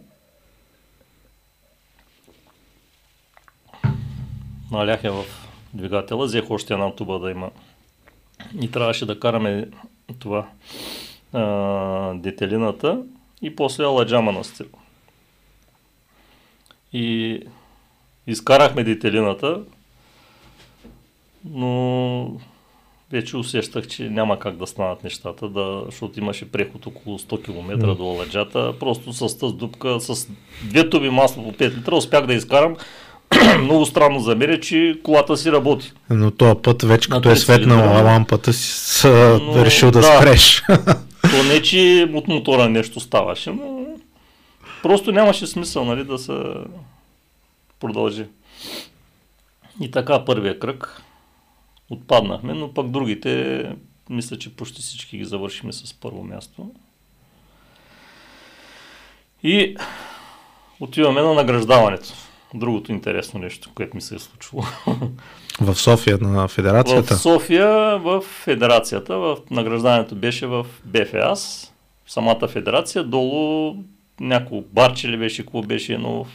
[4.71, 5.25] Налях я в
[5.75, 7.51] двигателя, взех още една туба да има.
[8.61, 9.69] И трябваше да караме
[10.19, 10.49] това
[11.33, 13.03] а, детелината
[13.43, 14.67] и после аладжама на стил.
[16.93, 17.39] И
[18.27, 19.61] изкарахме детелината,
[21.45, 22.33] но
[23.13, 27.87] вече усещах, че няма как да станат нещата, да, защото имаше преход около 100 км
[27.87, 27.95] М.
[27.95, 28.75] до Аладжата.
[28.81, 30.29] Просто с тази дупка, с
[30.65, 32.77] две туби масло по 5 литра успях да изкарам.
[33.61, 35.93] Много странно за мен е, че колата си работи.
[36.11, 40.17] Но този път вече като е светнала лампата си са Но, решил да, да.
[40.19, 40.63] спреш.
[41.41, 43.87] То не, че от мотора нещо ставаше, но
[44.83, 46.33] просто нямаше смисъл нали, да се
[47.81, 48.27] продължи.
[49.81, 51.03] И така първия кръг
[51.91, 53.65] отпаднахме, но пък другите,
[54.11, 56.71] мисля, че почти всички ги завършихме с първо място.
[59.43, 59.77] И
[60.81, 62.13] отиваме на награждаването.
[62.55, 64.63] Другото интересно нещо, което ми се е случило.
[65.61, 67.15] в София на федерацията.
[67.15, 71.73] В София, в федерацията, в награждането беше в БФАС,
[72.07, 73.75] самата федерация, долу
[74.21, 76.29] няколко барче ли беше, какво беше, но в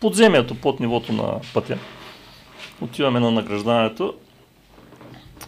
[0.00, 1.78] подземието, под нивото на пътя.
[2.80, 4.14] Отиваме на награждането.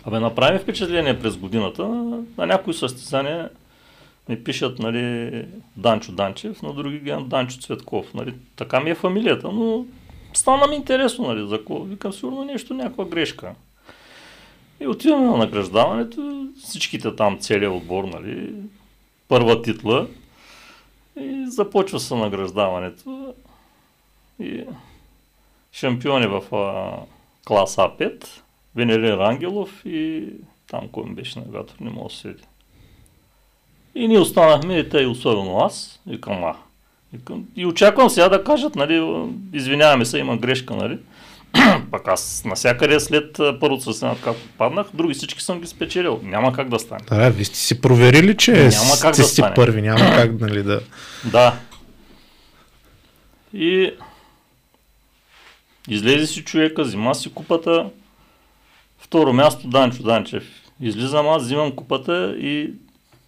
[0.05, 1.89] Абе, направим впечатление през годината.
[1.89, 3.51] На, на някои състезания
[4.29, 5.45] ми пишат, нали,
[5.77, 8.15] Данчо Данчев, на други гледам Данчо Цветков.
[8.15, 8.35] Нали.
[8.57, 9.85] Така ми е фамилията, но
[10.35, 11.81] стана ми интересно, нали, за какво.
[11.81, 13.55] Викам, сигурно нещо, някаква грешка.
[14.81, 18.55] И отиваме на награждаването, всичките там, целият отбор, нали,
[19.29, 20.07] първа титла.
[21.21, 23.35] И започва се награждаването.
[24.41, 24.65] И
[25.73, 26.97] шампиони в а,
[27.47, 28.27] клас А5,
[28.75, 30.29] Венелин Рангелов и
[30.67, 32.43] там кой беше навигатор, не мога да се седи.
[33.95, 36.68] И ние останахме, и и особено аз, викам, а, Викам,
[37.57, 40.99] и очаквам сега да кажат, нали, извиняваме се, има грешка, нали.
[41.91, 46.21] Пък аз насякъде след първото състезание, както паднах, други всички съм ги спечелил.
[46.23, 47.01] Няма как да стане.
[47.11, 50.63] Да, вие сте си проверили, че няма как сте да си първи, няма как нали,
[50.63, 50.81] да...
[51.25, 51.55] Да.
[53.53, 53.91] И
[55.89, 57.87] излезе си човека, взима си купата.
[58.99, 60.45] Второ място Данчо Данчев.
[60.81, 62.73] Излизам аз, взимам купата и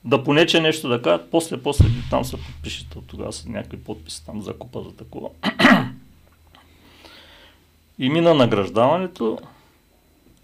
[0.05, 4.27] да понече нещо да кажат, после, после там се подпишете от тогава са някакви подписи
[4.27, 5.29] там за купа за такова.
[7.99, 9.39] И мина награждаването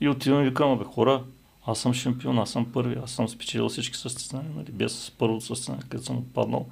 [0.00, 1.22] и отивам и викам, бе хора,
[1.66, 5.82] аз съм шампион, аз съм първи, аз съм спечелил всички състезания, нали, без първото състезание,
[5.88, 6.66] където съм отпаднал.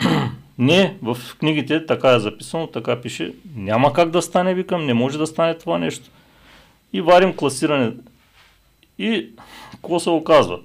[0.58, 5.18] не, в книгите така е записано, така пише, няма как да стане, викам, не може
[5.18, 6.10] да стане това нещо.
[6.92, 7.92] И варим класиране.
[8.98, 9.30] И
[9.72, 10.58] какво се оказва?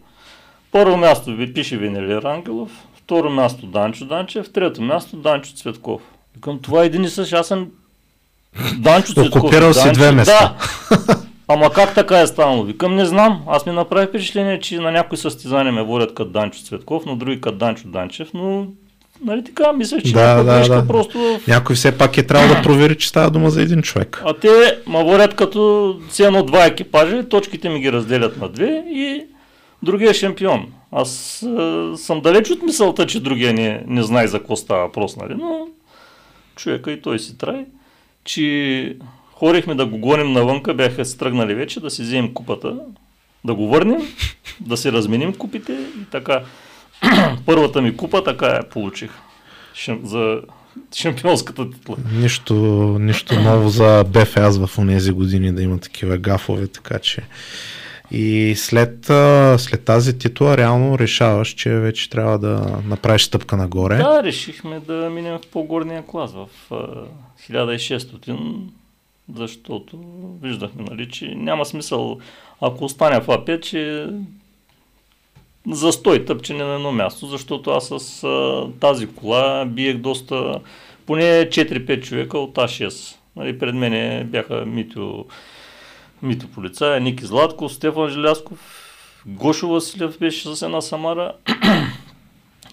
[0.75, 6.01] Първо място ви пише Венелир Ангелов, второ място Данчо Данчев, трето място Данчо Цветков.
[6.35, 7.67] Викам, това е един и същ, аз съм
[8.77, 9.41] Данчо Цветков.
[9.41, 10.55] Окупирал си две места.
[10.89, 11.17] Да.
[11.47, 12.63] Ама как така е станало?
[12.63, 13.41] Викам, не знам.
[13.47, 17.41] Аз ми направих впечатление, че на някои състезания ме водят като Данчо Цветков, на други
[17.41, 18.67] като Данчо Данчев, но
[19.25, 20.87] Нали така, мисля, че да, да, да.
[20.87, 21.39] просто...
[21.47, 24.21] Някой все пак е трябва да провери, че става дума за един човек.
[24.25, 29.25] А те ма водят като цено два екипажа, точките ми ги разделят на две и
[29.85, 30.73] другия е шампион.
[30.91, 35.15] Аз е, съм далеч от мисълта, че другия не, не знае за какво става въпрос,
[35.17, 35.35] нали?
[35.35, 35.67] но
[36.55, 37.65] човека и той си трае
[38.25, 38.97] че
[39.33, 42.75] хорихме да го гоним навънка, бяха се тръгнали вече да си вземем купата,
[43.45, 44.01] да го върнем,
[44.59, 46.41] да си разменим купите и така.
[47.45, 49.11] Първата ми купа така я получих
[50.03, 50.41] за
[50.95, 51.95] шампионската титла.
[52.13, 52.53] Нищо,
[52.99, 57.21] нищо ново за БФАС в тези години да има такива гафове, така че
[58.11, 59.05] и след,
[59.57, 63.97] след тази титла реално решаваш, че вече трябва да направиш стъпка нагоре.
[63.97, 66.47] Да, решихме да минем в по-горния клас, в
[67.49, 68.57] 1600,
[69.35, 69.99] защото
[70.41, 72.19] виждахме, нали, че няма смисъл,
[72.61, 74.07] ако остане в А5, че
[75.71, 78.27] застой тъпчене на едно място, защото аз с
[78.79, 80.59] тази кола биех доста,
[81.05, 83.15] поне 4-5 човека от А6.
[83.35, 85.25] Нали, пред мене бяха Митио
[86.21, 88.81] Мито полицая, Ники Златков, Стефан Желясков,
[89.25, 91.33] Гошо Василев беше с една Самара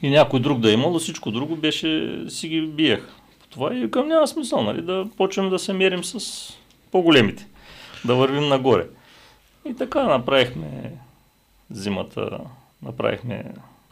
[0.03, 3.09] и някой друг да е имало, всичко друго беше, си ги биех.
[3.51, 6.49] Това и към няма смисъл, нали, да почнем да се мерим с
[6.90, 7.47] по-големите,
[8.05, 8.86] да вървим нагоре.
[9.68, 10.93] И така направихме
[11.70, 12.38] зимата,
[12.82, 13.45] направихме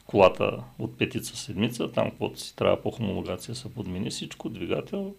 [0.07, 5.15] колата от петица седмица, там каквото си трябва по хомологация се подмени всичко, двигател,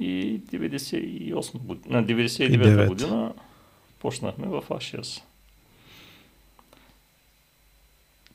[0.00, 3.34] и 98 година, на 99 година
[3.98, 5.22] почнахме в А6.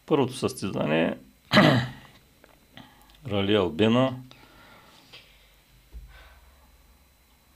[0.05, 1.17] Първото състезание
[3.27, 4.13] Рали Албена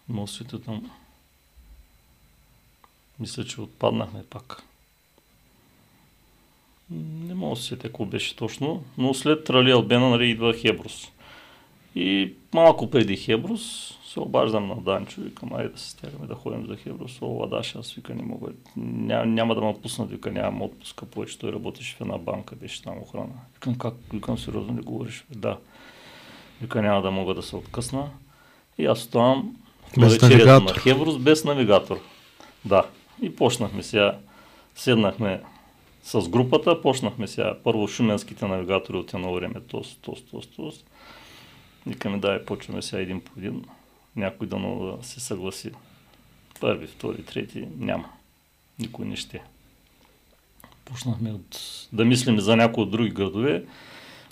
[0.10, 0.91] Носите там
[3.20, 4.64] мисля, че отпаднахме пак.
[6.91, 11.12] Не мога да се какво беше точно, но след Рали Албена нали, идва Хеброс.
[11.96, 16.36] И малко преди Хеброс се обаждам на Данчо и към айде да се стягаме да
[16.36, 17.22] ходим за Хеброс.
[17.22, 18.48] О, Ладаш, аз вика не мога.
[18.78, 21.39] Ня, няма да ме пуснат, вика нямам отпуска повече.
[21.39, 23.34] Той работеше в една банка, беше там охрана.
[23.54, 23.93] Викам как?
[24.14, 25.26] Викам сериозно ли говориш?
[25.36, 25.58] Да.
[26.62, 28.10] Вика няма да мога да се откъсна.
[28.78, 29.56] И аз оставам
[30.00, 30.76] без навигатор.
[30.76, 32.00] на Хеброс без навигатор.
[32.66, 32.86] Да.
[33.22, 34.18] И почнахме сега.
[34.76, 35.41] Седнахме
[36.04, 40.84] с групата, почнахме сега първо шуменските навигатори от едно време, тос, тос, тос, тос.
[41.88, 43.64] Викаме, да, почваме сега един по един.
[44.16, 45.72] Някой да да се съгласи.
[46.60, 48.10] Първи, втори, трети, няма.
[48.80, 49.42] Никой не ще.
[50.86, 51.58] Почнахме от,
[51.94, 53.64] да мислим за някои от други градове.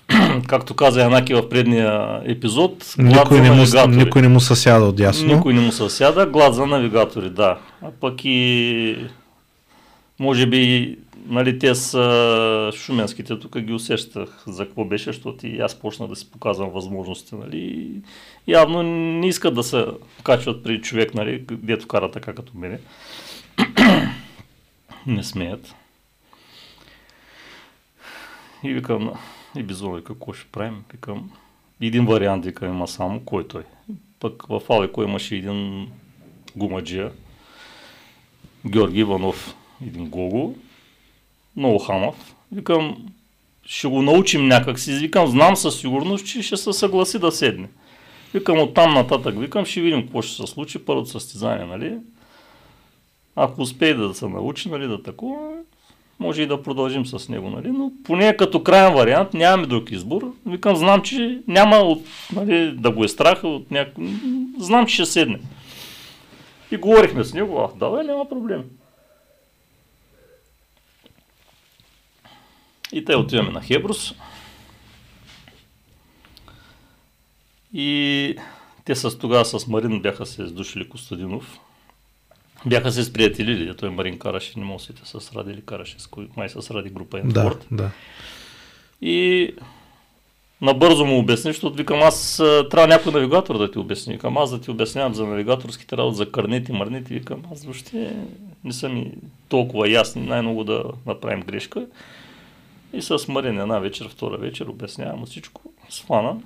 [0.47, 5.35] Както каза Янаки в предния епизод, никой не, му, никой не му съсяда от ясно.
[5.35, 7.59] Никой не му съсяда, глад за навигатори, да.
[7.81, 8.97] А пък и
[10.19, 10.95] може би
[11.25, 16.15] нали, те са шуменските, тук ги усещах за какво беше, защото и аз почна да
[16.15, 17.35] си показвам възможности.
[17.35, 17.91] Нали.
[18.47, 19.85] Явно не искат да се
[20.23, 22.79] качват при човек, нали, дето кара така като мене.
[25.07, 25.75] не смеят.
[28.63, 29.11] И викам,
[29.57, 30.83] и вика, какво ще правим?
[30.91, 31.31] Викам,
[31.81, 33.63] един вариант вика има само, кой той?
[34.19, 35.87] Пък в Алеко имаше един
[36.55, 37.11] гумаджия,
[38.65, 40.55] Георги Иванов, един Гого,
[41.55, 42.35] много хамав.
[42.51, 42.97] Викам,
[43.65, 44.93] ще го научим някак си.
[44.93, 47.69] Викам, знам със сигурност, че ще се съгласи да седне.
[48.33, 50.85] Викам, от там нататък, викам, ще видим какво ще се случи.
[50.85, 51.97] Първото състезание, нали?
[53.35, 55.53] Ако успее да се научи, нали, да такова,
[56.19, 57.71] може и да продължим с него, нали?
[57.71, 60.33] но поне като крайен вариант нямаме друг избор.
[60.45, 62.03] Викам, знам, че няма от,
[62.35, 64.07] нали, да го е страх от някой.
[64.59, 65.39] Знам, че ще седне.
[66.71, 68.63] И говорихме с него, а, давай, няма проблем.
[72.93, 74.13] И те отиваме на Хебрус.
[77.73, 78.35] И
[78.85, 81.59] те с тогава с Марин бяха се издушили Костадинов.
[82.65, 86.27] Бяха се сприятелили, той Марин караше, не може да с Ради или караше, с кой,
[86.37, 87.67] май с Ради група Енспорт.
[87.71, 87.91] Да, да.
[89.01, 89.49] И
[90.61, 92.37] набързо му обясни, защото викам аз
[92.71, 94.13] трябва някой навигатор да ти обясни.
[94.13, 97.13] Викам аз да ти обяснявам за навигаторските работи, за карнети, марнети.
[97.13, 98.15] Викам аз въобще
[98.63, 99.11] не са ми
[99.49, 101.85] толкова ясни, най-много да направим грешка.
[102.93, 105.61] И с Марин една вечер, втора вечер обяснявам всичко.
[105.89, 106.41] Свана.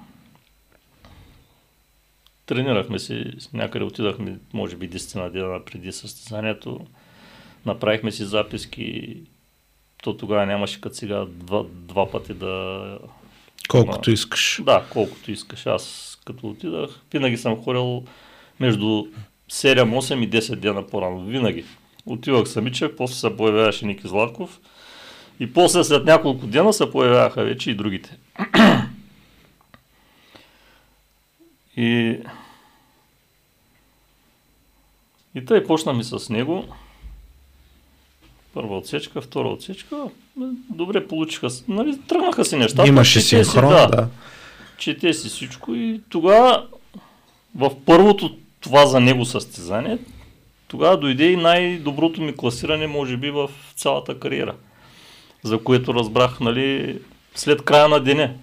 [2.45, 6.79] Тренирахме си, някъде отидахме, може би 10 на дена преди състезанието.
[7.65, 9.15] Направихме си записки.
[10.03, 12.99] То тогава нямаше като сега два, два пъти да...
[13.69, 14.61] Колкото искаш.
[14.65, 15.65] Да, колкото искаш.
[15.65, 18.03] Аз като отидах, винаги съм ходил
[18.59, 19.07] между 7,
[19.49, 21.25] 8 и 10 дена по-рано.
[21.25, 21.65] Винаги.
[22.05, 24.59] Отивах самичък, после се появяваше Ники Златков.
[25.39, 28.17] И после след няколко дена се появяваха вече и другите.
[31.77, 32.19] И,
[35.35, 36.65] и тъй почнахме с него.
[38.53, 40.03] Първа отсечка, втора отсечка.
[40.69, 41.47] Добре получиха.
[41.67, 42.87] Нали, тръгнаха си нещата.
[42.87, 43.87] Имаше синхрон, да.
[43.87, 44.07] да.
[44.77, 46.67] Чете си всичко и тогава
[47.55, 49.97] в първото това за него състезание,
[50.67, 54.55] тогава дойде и най-доброто ми класиране, може би, в цялата кариера.
[55.47, 56.99] За което разбрах, нали,
[57.35, 58.33] след края на деня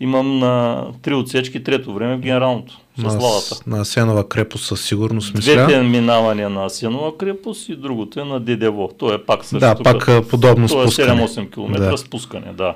[0.00, 2.78] имам на три отсечки трето време в генералното.
[2.98, 3.70] С на, славата.
[3.70, 5.52] На Асенова крепост със сигурност мисля.
[5.52, 8.88] Двете минавания на Асенова крепост и другото е на Дедево.
[8.98, 9.58] То е пак също.
[9.58, 11.98] Да, пак като, подобно то е 7-8 км да.
[11.98, 12.74] спускане, да.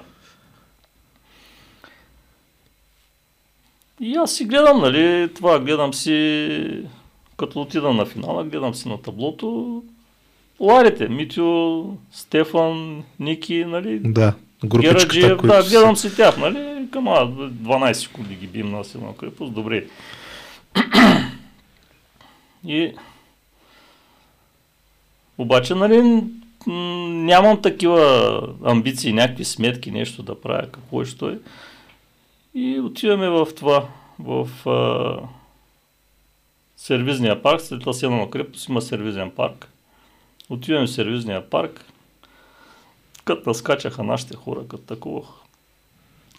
[4.01, 6.59] И аз си гледам, нали, това гледам си,
[7.37, 9.83] като отида на финала, гледам си на таблото,
[10.61, 14.01] Ларите, Митио, Стефан, Ники, нали?
[14.05, 14.35] Да,
[14.65, 16.89] групичката, които да, гледам си тях, нали?
[16.91, 19.87] Към 12 секунди ги бим на Силна крепост, добре.
[22.67, 22.93] И
[25.39, 26.23] обаче, нали,
[26.67, 31.39] нямам такива амбиции, някакви сметки, нещо да правя, какво е, що е.
[32.55, 33.89] И отиваме в това,
[34.19, 35.19] в а,
[36.77, 39.69] сервизния парк, след Асенова крепост има сервизен парк.
[40.51, 41.85] Отиваме в сервизния парк,
[43.25, 45.23] като наскачаха нашите хора, като такова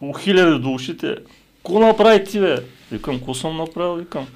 [0.01, 1.17] у хиляди до ушите.
[1.63, 2.63] Ко направи ти, бе?
[2.91, 3.95] Викам, ко съм направил?
[3.95, 4.27] Викам,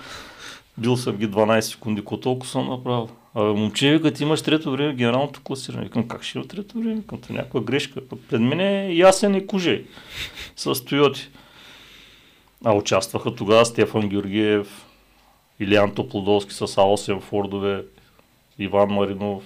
[0.77, 3.09] бил съм ги 12 секунди, ко толкова съм направил?
[3.35, 5.83] Абе, момче, вика, имаш трето време генералното класиране.
[5.83, 6.95] Викам, как ще има трето време?
[6.95, 8.01] Викам, някаква грешка.
[8.29, 9.85] Пред мен е ясен и кужей
[10.55, 11.29] с Тойоти.
[12.65, 14.85] А участваха тогава Стефан Георгиев,
[15.59, 17.83] Илиан Топлодолски с А8 Фордове,
[18.59, 19.43] Иван Маринов,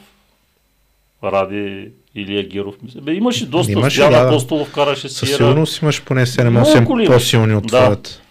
[1.23, 2.75] Ради Илия Геров.
[3.01, 3.71] Бе, имаше доста.
[3.71, 5.15] Имаше, Диана да, Апостолов караше си.
[5.15, 7.83] Със сигурност имаш поне 7-8 по-силни от да.
[7.83, 8.21] твоята.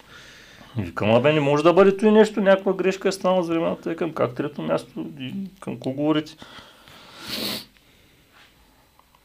[0.77, 3.95] Викам, абе, не може да бъде и нещо, някаква грешка е станала за времената.
[3.95, 6.35] Към как трето място, и към кого говорите?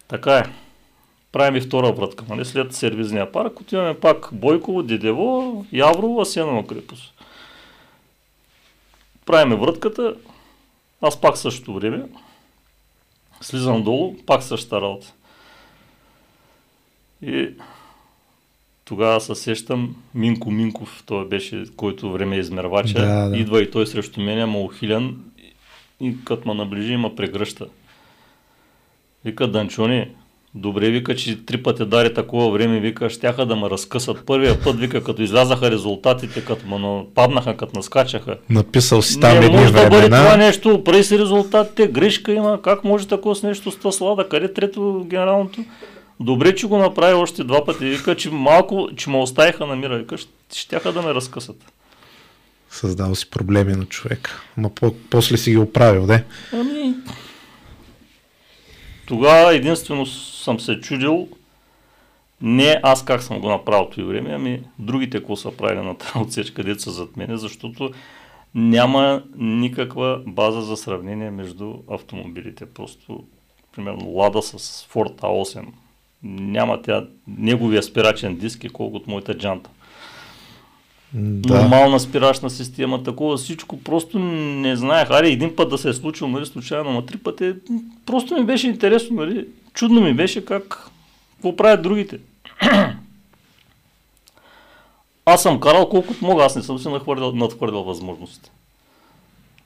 [0.08, 0.44] Така е.
[1.32, 2.44] Правим и втора вратка, нали?
[2.44, 7.14] След сервизния парк отиваме пак Бойково, Дедево, Яврово, Асенова крепост.
[9.26, 10.14] Правиме вратката,
[11.02, 12.02] аз пак същото време,
[13.41, 15.12] Слизам долу, пак същата работа.
[17.22, 17.51] И
[18.84, 23.36] тогава се сещам Минко Минков, той беше, който време е измервача, да, да.
[23.36, 25.17] идва и той срещу мен, ама ухилен
[26.00, 27.67] и като ме наближи, има прегръща.
[29.25, 30.08] Вика, Данчони,
[30.54, 34.26] Добре, вика, че три пъти дари такова време, вика, щяха да ме разкъсат.
[34.26, 38.37] Първия път, вика, като излязаха резултатите, като ме паднаха, като наскачаха.
[38.50, 42.84] Написал си там Не може да бъде това нещо, прави си резултатите, грешка има, как
[42.84, 45.64] може такова с нещо с слада, къде трето генералното?
[46.20, 49.99] Добре, че го направи още два пъти, вика, че малко, че ме оставиха на мира,
[49.99, 50.16] вика,
[50.54, 51.57] щяха да ме разкъсат.
[52.70, 54.41] Създава си проблеми на човек.
[54.57, 56.25] Ма по- после си ги оправил, де?
[56.53, 56.95] Ами,
[59.09, 61.29] тогава единствено съм се чудил
[62.43, 66.18] не аз как съм го направил това време, ами другите какво са правили на тази
[66.18, 67.91] отсечка, където са зад мене, защото
[68.55, 72.67] няма никаква база за сравнение между автомобилите.
[72.67, 73.25] Просто,
[73.76, 75.67] примерно, Лада с Ford A8.
[76.22, 79.71] Няма тя неговия спирачен диск е колкото моята джанта
[81.13, 81.63] да.
[81.63, 85.11] нормална спирачна система, такова всичко, просто не знаех.
[85.11, 87.55] Аре, един път да се е случило, нали, случайно, но три пъти,
[88.07, 90.91] просто ми беше интересно, нали, чудно ми беше как,
[91.33, 92.18] какво правят другите.
[95.25, 98.51] Аз съм карал колкото мога, аз не съм си надхвърлял, надхвърлял възможностите.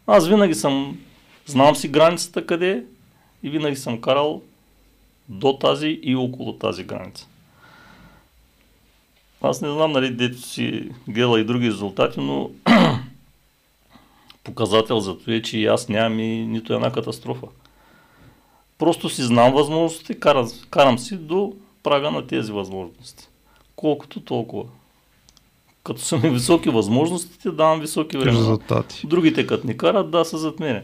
[0.06, 0.98] Аз винаги съм,
[1.46, 2.82] знам си границата къде е
[3.42, 4.42] и винаги съм карал
[5.28, 7.28] до тази и около тази граница.
[9.42, 12.50] Аз не знам, нали, дето си гледала и други резултати, но
[14.44, 17.46] показател за това е, че и аз нямам и нито една катастрофа.
[18.78, 21.52] Просто си знам възможности, карам, карам си до
[21.82, 23.28] прага на тези възможности.
[23.76, 24.64] Колкото толкова.
[25.84, 28.38] Като са ми високи възможностите, давам високи времена.
[28.38, 29.06] Резултати.
[29.06, 30.82] Другите като ни карат, да, са зад мене.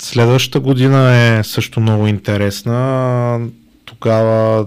[0.00, 3.48] Следващата година е също много интересна.
[3.84, 4.66] Тогава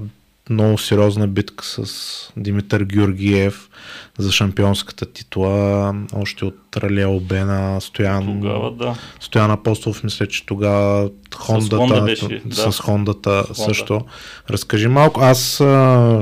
[0.49, 3.69] много сериозна битка с Димитър Георгиев
[4.17, 8.95] за шампионската титла, още от Ралия Обена, Стоян, Тогава, да.
[9.19, 12.71] Стоян Апостолов, мисля, че тогава Хондата, Хонда беше, да.
[12.71, 13.55] с Хондата Хонда.
[13.55, 14.01] също.
[14.49, 16.21] Разкажи малко, аз а,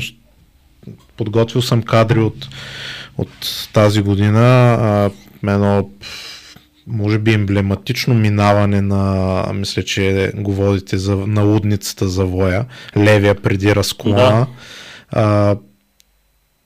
[1.18, 2.50] подготвил съм кадри от,
[3.18, 5.12] от тази година, а,
[5.52, 5.90] едно
[6.88, 12.66] може би емблематично минаване на, мисля, че го водите за, на лудницата за Воя,
[12.98, 14.48] левия преди разклона.
[15.12, 15.56] А,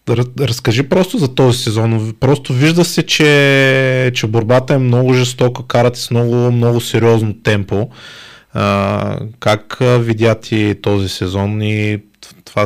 [0.07, 2.13] ра- разкажи просто за този сезон.
[2.19, 7.89] Просто вижда се, че, че борбата е много жестока, карате с много, много сериозно темпо.
[8.53, 11.99] А, как видя ти този сезон и
[12.45, 12.65] това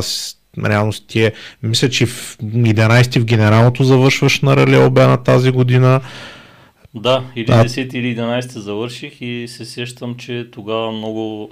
[0.64, 5.50] реално си ти е, мисля, че в 11 в генералното завършваш на Рале Обена тази
[5.50, 6.00] година.
[6.94, 7.64] Да, или Да.
[7.64, 11.50] 10 или 11 завърших и се сещам, че тогава много,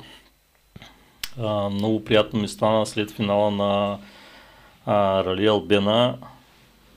[1.39, 3.99] а, много приятно ми стана след финала на
[4.87, 6.19] а, Рали Албена.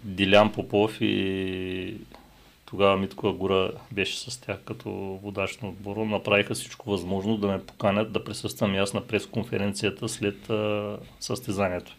[0.03, 1.97] Дилян Попов и
[2.65, 4.89] тогава Митко Гура беше с тях като
[5.23, 6.05] водач на отбора.
[6.05, 11.95] Направиха всичко възможно да ме поканят да присъствам и аз на пресконференцията след а, състезанието.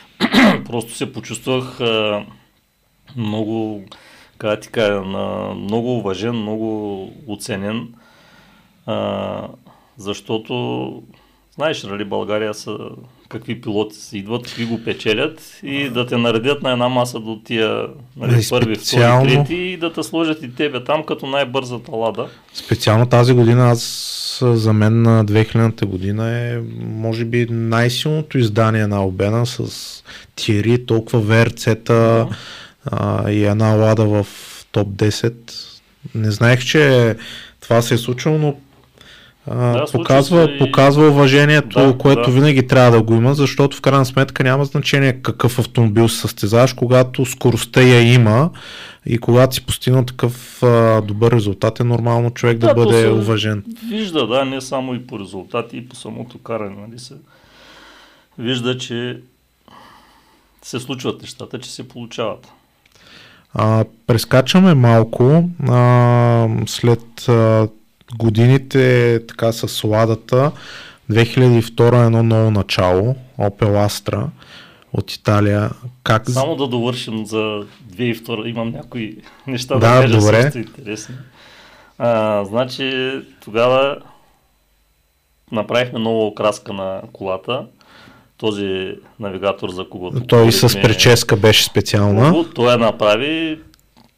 [0.64, 2.26] Просто се почувствах а,
[3.16, 3.84] много,
[4.40, 5.00] как да ти кажа,
[5.54, 7.88] много уважен, много оценен,
[8.86, 9.48] а,
[9.96, 11.02] защото
[11.54, 12.78] знаеш, нали, България са
[13.28, 17.40] какви пилоти си идват, какви го печелят и да те наредят на една маса до
[17.44, 17.86] тия
[18.16, 21.90] нали, И първи, специално- втори, трети и да те сложат и тебе там като най-бързата
[21.92, 22.28] лада.
[22.54, 29.06] Специално тази година, аз за мен на 2000-та година е може би най-силното издание на
[29.06, 30.04] Обена с
[30.36, 32.26] Тири, толкова ВРЦ-та
[32.84, 34.26] а, и една лада в
[34.72, 35.34] топ 10.
[36.14, 37.16] Не знаех, че
[37.60, 38.56] това се е случило, но
[39.46, 42.30] а, Да, показва, и- показва уважението, Да, което да.
[42.30, 46.72] винаги трябва да го има, защото в крайна сметка няма значение какъв автомобил се състезаваш,
[46.72, 48.50] когато скоростта я има
[49.06, 53.08] и когато си постигнал такъв а, добър резултат, е нормално човек да, Да, бъде се-
[53.08, 53.64] уважен.
[53.88, 57.14] Вижда, да, не само и по резултати, и по самото каране, нали се.
[58.38, 59.18] Вижда, че
[60.62, 62.48] се случват нещата, че се получават.
[63.54, 65.44] А, прескачаме малко.
[65.68, 67.68] А, след а,
[68.18, 70.52] годините така с ладата,
[71.10, 74.26] 2002 е едно ново начало, Opel Astra
[74.92, 75.70] от Италия.
[76.02, 76.30] Как...
[76.30, 79.16] Само да довършим за 2002, имам някои
[79.46, 80.42] неща да, Да, кажа добре.
[80.42, 81.14] също интересни.
[81.98, 83.12] А, значи
[83.44, 83.96] тогава
[85.52, 87.66] направихме нова окраска на колата.
[88.40, 92.30] Този навигатор за когото Той с говорихме, прическа беше специална.
[92.30, 93.60] Хубаво, той я направи.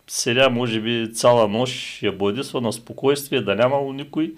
[0.08, 4.32] Седя, може би, цяла нощ я бойдисва на спокойствие, да нямало никой.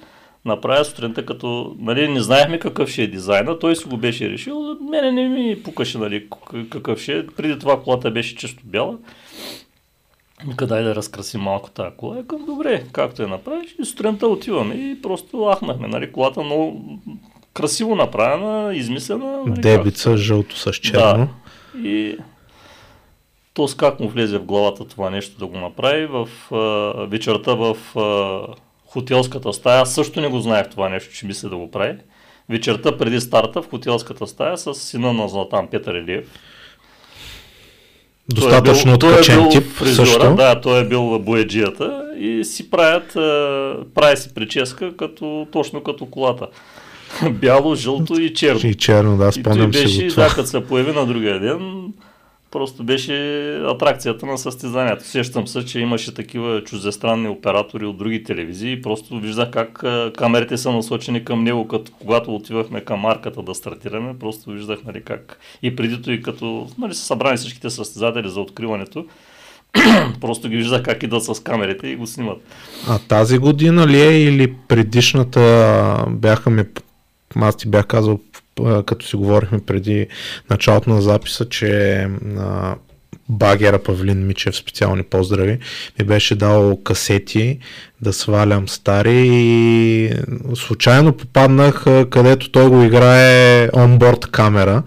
[0.44, 4.76] Направя сутринта, като нали, не знаехме какъв ще е дизайна, той си го беше решил.
[4.90, 6.28] Мене не ми пукаше нали,
[6.70, 7.26] какъв ще е.
[7.26, 8.96] Преди това колата беше чисто бяла.
[10.48, 12.16] Вика, дай да разкрасим малко тази кола.
[12.16, 13.74] Викам, добре, както я направиш.
[13.82, 15.88] И сутринта отиваме и просто ахнахме.
[15.88, 16.82] Нали, колата много
[17.54, 19.38] красиво направена, измислена.
[19.46, 21.28] Нали, Дебица, жълто с черно.
[21.74, 21.88] да.
[21.88, 22.16] И
[23.54, 26.06] то с как му влезе в главата това нещо да го направи.
[26.06, 28.54] В а, вечерта в а,
[28.86, 31.96] хотелската стая, също не го знаех това нещо, че мисля да го прави.
[32.48, 36.26] Вечерта преди старта в хотелската стая с сина на Златан Петър Елиев.
[38.28, 40.34] Достатъчно той е бил, откачен е бил тип фризьора, също.
[40.34, 43.12] Да, той е бил бояджията и си правят,
[43.94, 46.46] прави си прическа като, точно като колата.
[47.30, 48.60] Бяло, жълто и черно.
[48.64, 50.28] И черно, да, спомням беше, си го да, това.
[50.28, 51.92] като се появи на другия ден,
[52.50, 53.14] просто беше
[53.66, 55.04] атракцията на състезанието.
[55.04, 59.84] Сещам се, че имаше такива чуждестранни оператори от други телевизии и просто виждах как
[60.16, 65.02] камерите са насочени към него, като когато отивахме към марката да стартираме, просто виждах нали,
[65.02, 69.04] как и преди и като нали, са събрани всичките състезатели за откриването,
[70.20, 72.38] Просто ги вижда как идват с камерите и го снимат.
[72.88, 76.64] А тази година ли е или предишната бяха ми
[77.42, 78.20] аз ти бях казал,
[78.86, 80.06] като си говорихме преди
[80.50, 82.08] началото на записа, че
[83.28, 85.58] багера Павлин Мичев, специални поздрави,
[85.98, 87.58] ми беше дал касети
[88.00, 90.10] да свалям стари и
[90.54, 94.82] случайно попаднах където той го играе онборд камера.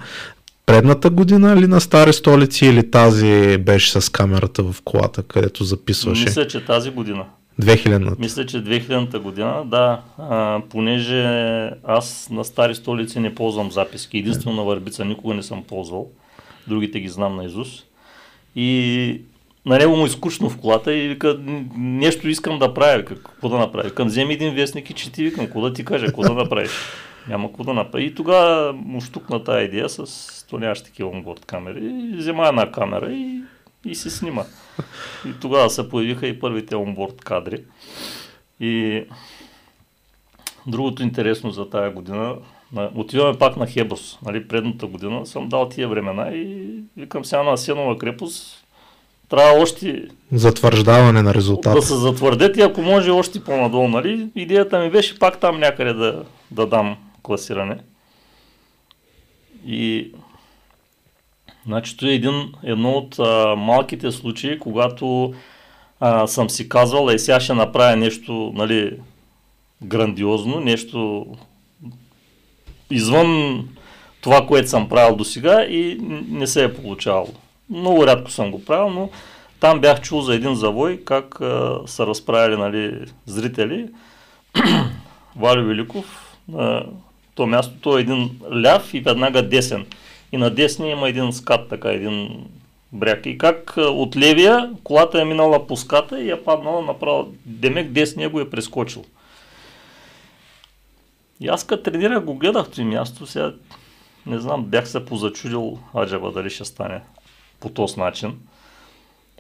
[0.66, 6.24] Предната година ли на стари столици или тази беше с камерата в колата, където записваше?
[6.24, 7.26] Мисля, че тази година.
[7.62, 8.16] 2000-та.
[8.20, 11.24] Мисля, че 2000-та година, да, а, понеже
[11.84, 16.08] аз на стари столици не ползвам записки, единствено на Върбица никога не съм ползвал,
[16.68, 17.84] другите ги знам на Изус.
[18.56, 19.22] И
[19.66, 21.40] на него му е скучно в колата и вика,
[21.78, 23.90] нещо искам да правя, какво да направя.
[23.90, 26.72] Към вземи един вестник и чети, викам, какво да ти кажа, какво да направиш.
[27.30, 28.06] Няма какво да направи.
[28.06, 32.14] И тогава му штукна тази идея с то нямаш такива онборд камери.
[32.18, 33.42] Взема една камера и,
[33.86, 34.44] и се снима.
[35.28, 37.64] И тогава се появиха и първите онборд кадри.
[38.60, 39.04] И
[40.68, 42.36] другото интересно за тази година,
[42.96, 44.18] отиваме пак на Хеброс.
[44.26, 48.68] Нали, предната година съм дал тия времена и викам сега на Асенова крепост,
[49.30, 50.08] трябва още...
[50.32, 51.76] Затвърждаване на резултата.
[51.76, 53.88] Да се затвърдят и ако може още по-надолу.
[53.88, 54.30] Нали?
[54.36, 57.78] Идеята ми беше пак там някъде да, да дам класиране.
[59.66, 60.12] И
[61.68, 65.34] Значи, това е един, едно от а, малките случаи, когато
[66.00, 69.00] а, съм си казвал, е сега ще направя нещо нали,
[69.84, 71.26] грандиозно, нещо
[72.90, 73.64] извън
[74.22, 75.98] това, което съм правил до сега и
[76.30, 77.30] не се е получавало.
[77.70, 79.10] Много рядко съм го правил, но
[79.60, 83.88] там бях чул за един завой, как а, са разправили нали, зрители.
[85.36, 86.84] Валю Великов, на
[87.36, 88.30] то място, то е един
[88.64, 89.86] ляв и веднага десен
[90.32, 92.46] и на десния има един скат, така един
[92.92, 93.26] бряг.
[93.26, 97.28] И как от левия колата е минала по ската и е паднала направо.
[97.46, 99.06] Демек десния го е прескочил.
[101.40, 103.54] И аз като тренирах го гледах това място, сега
[104.26, 107.02] не знам, бях се позачудил Аджаба дали ще стане
[107.60, 108.40] по този начин.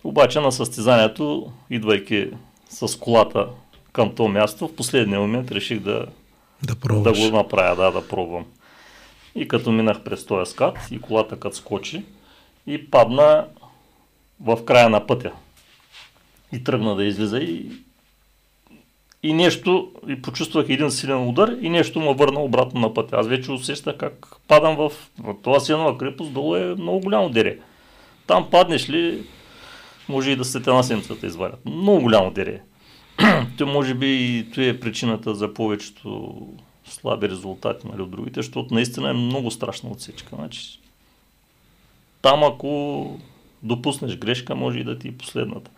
[0.03, 2.30] Обаче на състезанието, идвайки
[2.69, 3.47] с колата
[3.93, 6.05] към то място, в последния момент реших да,
[6.64, 8.45] да, да го направя, да, да пробвам.
[9.38, 12.03] И като минах през този скат и колата като скочи
[12.68, 13.45] и падна
[14.39, 15.31] в края на пътя.
[16.53, 17.72] И тръгна да излиза и,
[19.23, 23.15] и нещо, и почувствах един силен удар и нещо ме върна обратно на пътя.
[23.15, 27.57] Аз вече усещах как падам в, в това силна крепост, долу е много голямо дере.
[28.27, 29.23] Там паднеш ли,
[30.09, 31.65] може и да след една седмица да изварят.
[31.65, 32.61] Много голямо дере.
[33.57, 36.38] То може би и това е причината за повечето
[36.89, 40.35] слаби резултати нали, от другите, защото наистина е много страшна отсечка.
[40.35, 40.80] Значи,
[42.22, 43.19] там ако
[43.64, 45.72] допуснеш грешка, може и да ти е последната.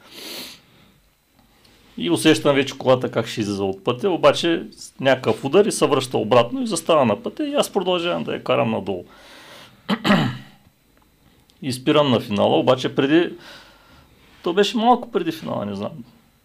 [1.97, 4.63] И усещам вече колата как ще излиза от пътя, обаче
[4.99, 8.43] някакъв удар и се връща обратно и застава на пътя и аз продължавам да я
[8.43, 9.05] карам надолу.
[11.61, 13.33] и спирам на финала, обаче преди...
[14.43, 15.91] То беше малко преди финала, не знам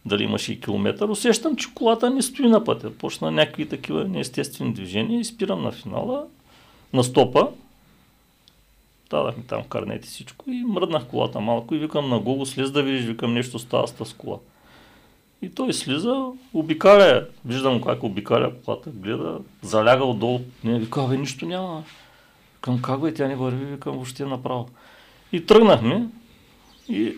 [0.06, 2.90] дали имаше и километър, усещам, че колата не стои на пътя.
[2.90, 6.26] Почна някакви такива неестествени движения и спирам на финала,
[6.92, 7.48] на стопа.
[9.10, 12.70] Дадах ми там карнет и всичко и мръднах колата малко и викам на Гого, слез
[12.70, 14.38] да видиш, викам нещо става с тази кола.
[15.42, 21.46] И той слиза, обикаля, виждам как обикаля колата, гледа, заляга отдолу, не, вика, бе, нищо
[21.46, 21.84] няма.
[22.54, 24.68] Викам, как бе, тя не върви, викам, въобще направо.
[25.32, 26.08] И тръгнахме
[26.88, 27.14] и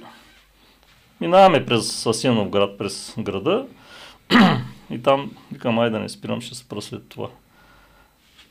[1.20, 3.66] Минаваме през Сасенов град, през града
[4.90, 7.28] и там викам, ай да не спирам, ще спра след това.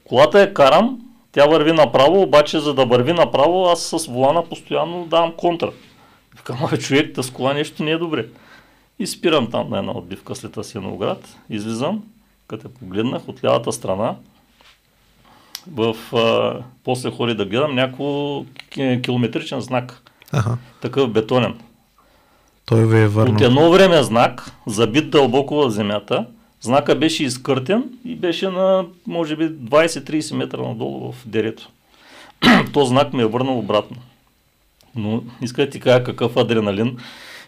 [0.04, 1.00] Колата е карам,
[1.32, 5.72] тя върви направо, обаче за да върви направо, аз с волана постоянно давам контра.
[6.38, 8.26] Викам, ай човек, с кола нещо не е добре.
[9.00, 12.04] И спирам там на една отбивка след Асеноград, излизам,
[12.48, 14.16] като погледнах от лявата страна,
[15.72, 18.44] в, а, после хори да гледам някакво
[19.04, 20.02] километричен знак.
[20.32, 20.58] Ага.
[20.82, 21.60] Такъв бетонен.
[22.66, 23.36] Той ви е върнал.
[23.36, 26.26] От едно време знак, забит дълбоко в земята,
[26.62, 31.70] знака беше изкъртен и беше на, може би, 20-30 метра надолу в дерето.
[32.74, 33.98] То знак ми е върнал обратно.
[34.96, 36.98] Но иска да ти кажа какъв адреналин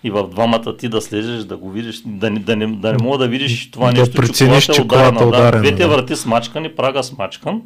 [0.04, 3.04] и в двамата ти да слезеш, да го видиш, да не, да не, да не
[3.04, 5.52] мога да видиш това да нещо, прецениш, че колата е ударена.
[5.52, 5.90] Да, двете да.
[5.90, 7.62] врати смачкани, прага смачкан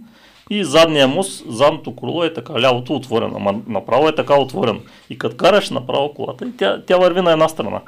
[0.52, 4.80] и задния мост, задното колело е така, лявото отворено, ама направо е така отворено.
[5.10, 7.82] И като караш направо колата, и тя, тя върви на една страна.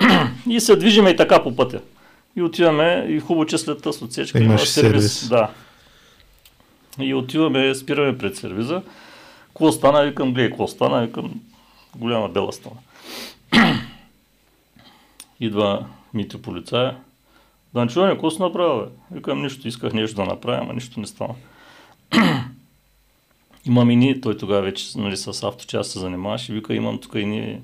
[0.48, 1.80] и се движиме и така по пътя.
[2.36, 4.72] И отиваме, и хубаво, че след тази отсечка има сервис.
[4.72, 5.28] сервис.
[5.28, 5.50] Да.
[7.00, 8.82] И отиваме, спираме пред сервиза.
[9.48, 10.02] Какво стана?
[10.02, 11.00] Викам, гледай, какво стана?
[11.00, 11.40] Викам,
[11.96, 12.76] голяма бела стана.
[15.40, 16.96] Идва Мити полицая.
[17.74, 18.86] Данчоне, какво си направил?
[19.10, 21.34] Викам, нищо, исках нещо да направя, ама нищо не стана.
[23.66, 27.26] имам и ние, той тогава вече нали, с авточаст се занимаваше, вика, имам тук и
[27.26, 27.62] ние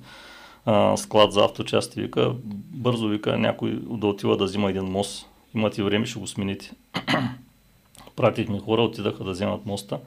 [0.67, 2.33] а, склад за авточасти, вика,
[2.75, 5.27] бързо вика, някой да отива да взима един мост.
[5.55, 6.73] Имате време, ще го смените.
[8.17, 9.99] Пратихме хора, отидаха да вземат моста.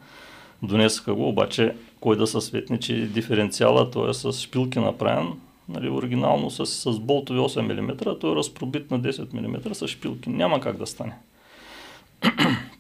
[0.64, 5.34] Донесаха го, обаче кой да се светне, че диференциала той е с шпилки направен,
[5.70, 10.30] нали, оригинално с, с болтови 8 мм, той е разпробит на 10 мм с шпилки.
[10.30, 11.14] Няма как да стане.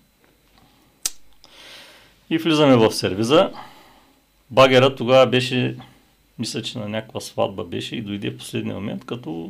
[2.30, 3.49] И влизаме в сервиза.
[4.52, 5.76] Багерът тогава беше,
[6.40, 9.49] мисля, че на някаква сватба беше и дойде в последния момент, като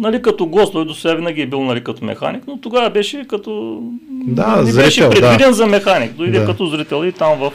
[0.00, 3.26] нали, като гост, той до сега винаги е бил нали, като механик, но тогава беше
[3.28, 3.82] като...
[4.10, 5.52] Да, не зрител, беше предвиден да.
[5.52, 6.12] за механик.
[6.12, 6.46] Дойде Да.
[6.46, 7.52] като зрител и там в,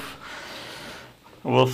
[1.44, 1.70] в,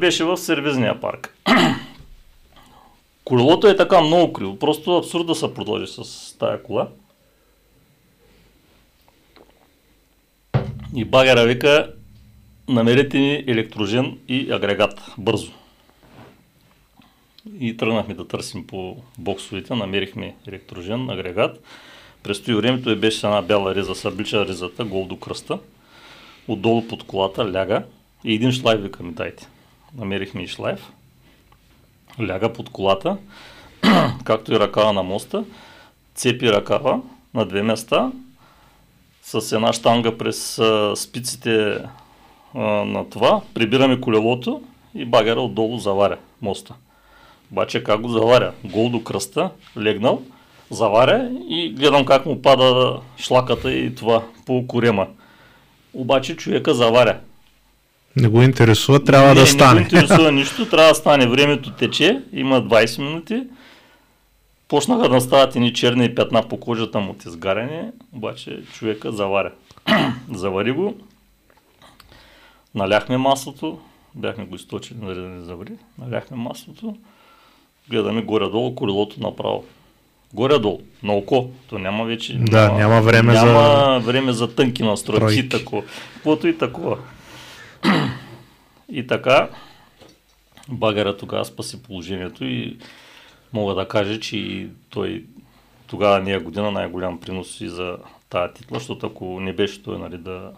[0.00, 1.36] беше в сервизния парк.
[3.24, 4.58] Колелото е така много криво.
[4.58, 6.88] Просто абсурд да се продължи с тая кола.
[10.94, 11.92] И багера вика,
[12.68, 15.00] намерете ни електрожен и агрегат.
[15.18, 15.52] Бързо.
[17.60, 21.62] И тръгнахме да търсим по боксовете, намерихме електрожен, агрегат.
[22.22, 25.58] През този времето е беше една бяла риза, съблича ризата, гол до кръста.
[26.48, 27.84] Отдолу под колата ляга
[28.24, 29.48] и един шлайф вика ми дайте.
[29.98, 30.92] Намерихме и шлайф.
[32.20, 33.16] Ляга под колата,
[34.24, 35.44] както и ръкава на моста,
[36.14, 37.00] цепи ръкава
[37.34, 38.12] на две места,
[39.22, 41.76] с една штанга през а, спиците
[42.54, 44.60] а, на това, прибираме колелото
[44.94, 46.74] и багера отдолу заваря моста.
[47.52, 48.52] Обаче как го заваря?
[48.64, 50.22] Гол до кръста, легнал,
[50.70, 55.06] заваря и гледам как му пада шлаката и това по корема.
[55.94, 57.18] Обаче човека заваря.
[58.16, 59.80] Не го интересува, трябва не, да Не стане.
[59.80, 61.26] го интересува нищо, трябва да стане.
[61.26, 63.42] Времето тече, има 20 минути.
[64.70, 69.52] Почнаха да стават едни черни пятна по кожата му от изгаряне, обаче човека заваря.
[70.32, 70.94] Завари го,
[72.74, 73.78] наляхме маслото,
[74.14, 76.96] бяхме го източили, нали да не завари, наляхме маслото,
[77.88, 79.64] гледаме горе-долу колелото направо.
[80.34, 82.34] Горе-долу, на око, то няма вече.
[82.34, 85.48] Да, няма време за- няма време за тънки настройки, Тройки.
[85.48, 85.82] такова.
[86.14, 86.98] Каквото и такова.
[88.92, 89.48] И така,
[90.68, 92.76] багера тогава спаси положението и
[93.52, 95.24] мога да кажа, че той
[95.86, 97.98] тогава не е година най-голям принос и за
[98.28, 100.52] тая титла, защото ако не беше той нали, да,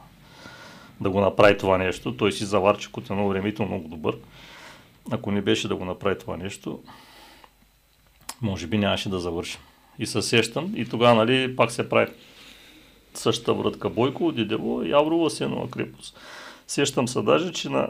[1.01, 4.16] да го направи това нещо, той си заварчик от едно време много добър.
[5.10, 6.81] Ако не беше да го направи това нещо,
[8.40, 9.59] може би нямаше да завърши.
[9.98, 12.12] И се сещам и тогава нали, пак се прави
[13.14, 16.19] същата вратка Бойко, Дидево и Аврова Сенова крепост.
[16.66, 17.89] Сещам се даже, че на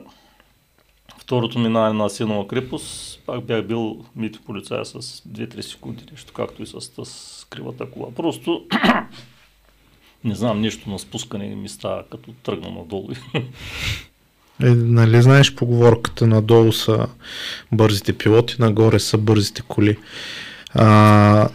[1.32, 6.62] второто минаване на Сенова крепост пак бях бил мити полицая с 2-3 секунди, нещо както
[6.62, 8.06] и с, с кривата кола.
[8.16, 8.64] Просто
[10.24, 13.08] не знам, нещо на спускане ми става, като тръгна надолу.
[14.62, 17.06] Е, нали знаеш поговорката надолу са
[17.72, 19.96] бързите пилоти, нагоре са бързите коли.
[20.74, 21.48] А,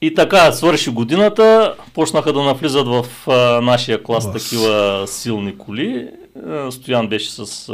[0.00, 4.42] И така, свърши годината, почнаха да навлизат в а, нашия клас Клас.
[4.42, 6.08] такива силни коли.
[6.46, 7.66] А, Стоян беше с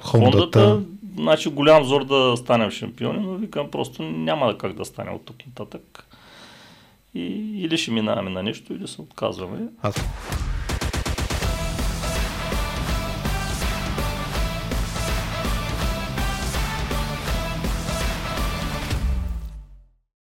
[0.00, 0.02] Хондата.
[0.02, 0.80] Хондата.
[1.16, 5.36] Значи голям зор да станем шампиони, но викам просто няма как да стане от тук
[5.46, 6.06] нататък.
[7.14, 7.22] И,
[7.62, 9.68] или ще минаваме на нещо, или се отказваме.
[9.82, 9.94] аз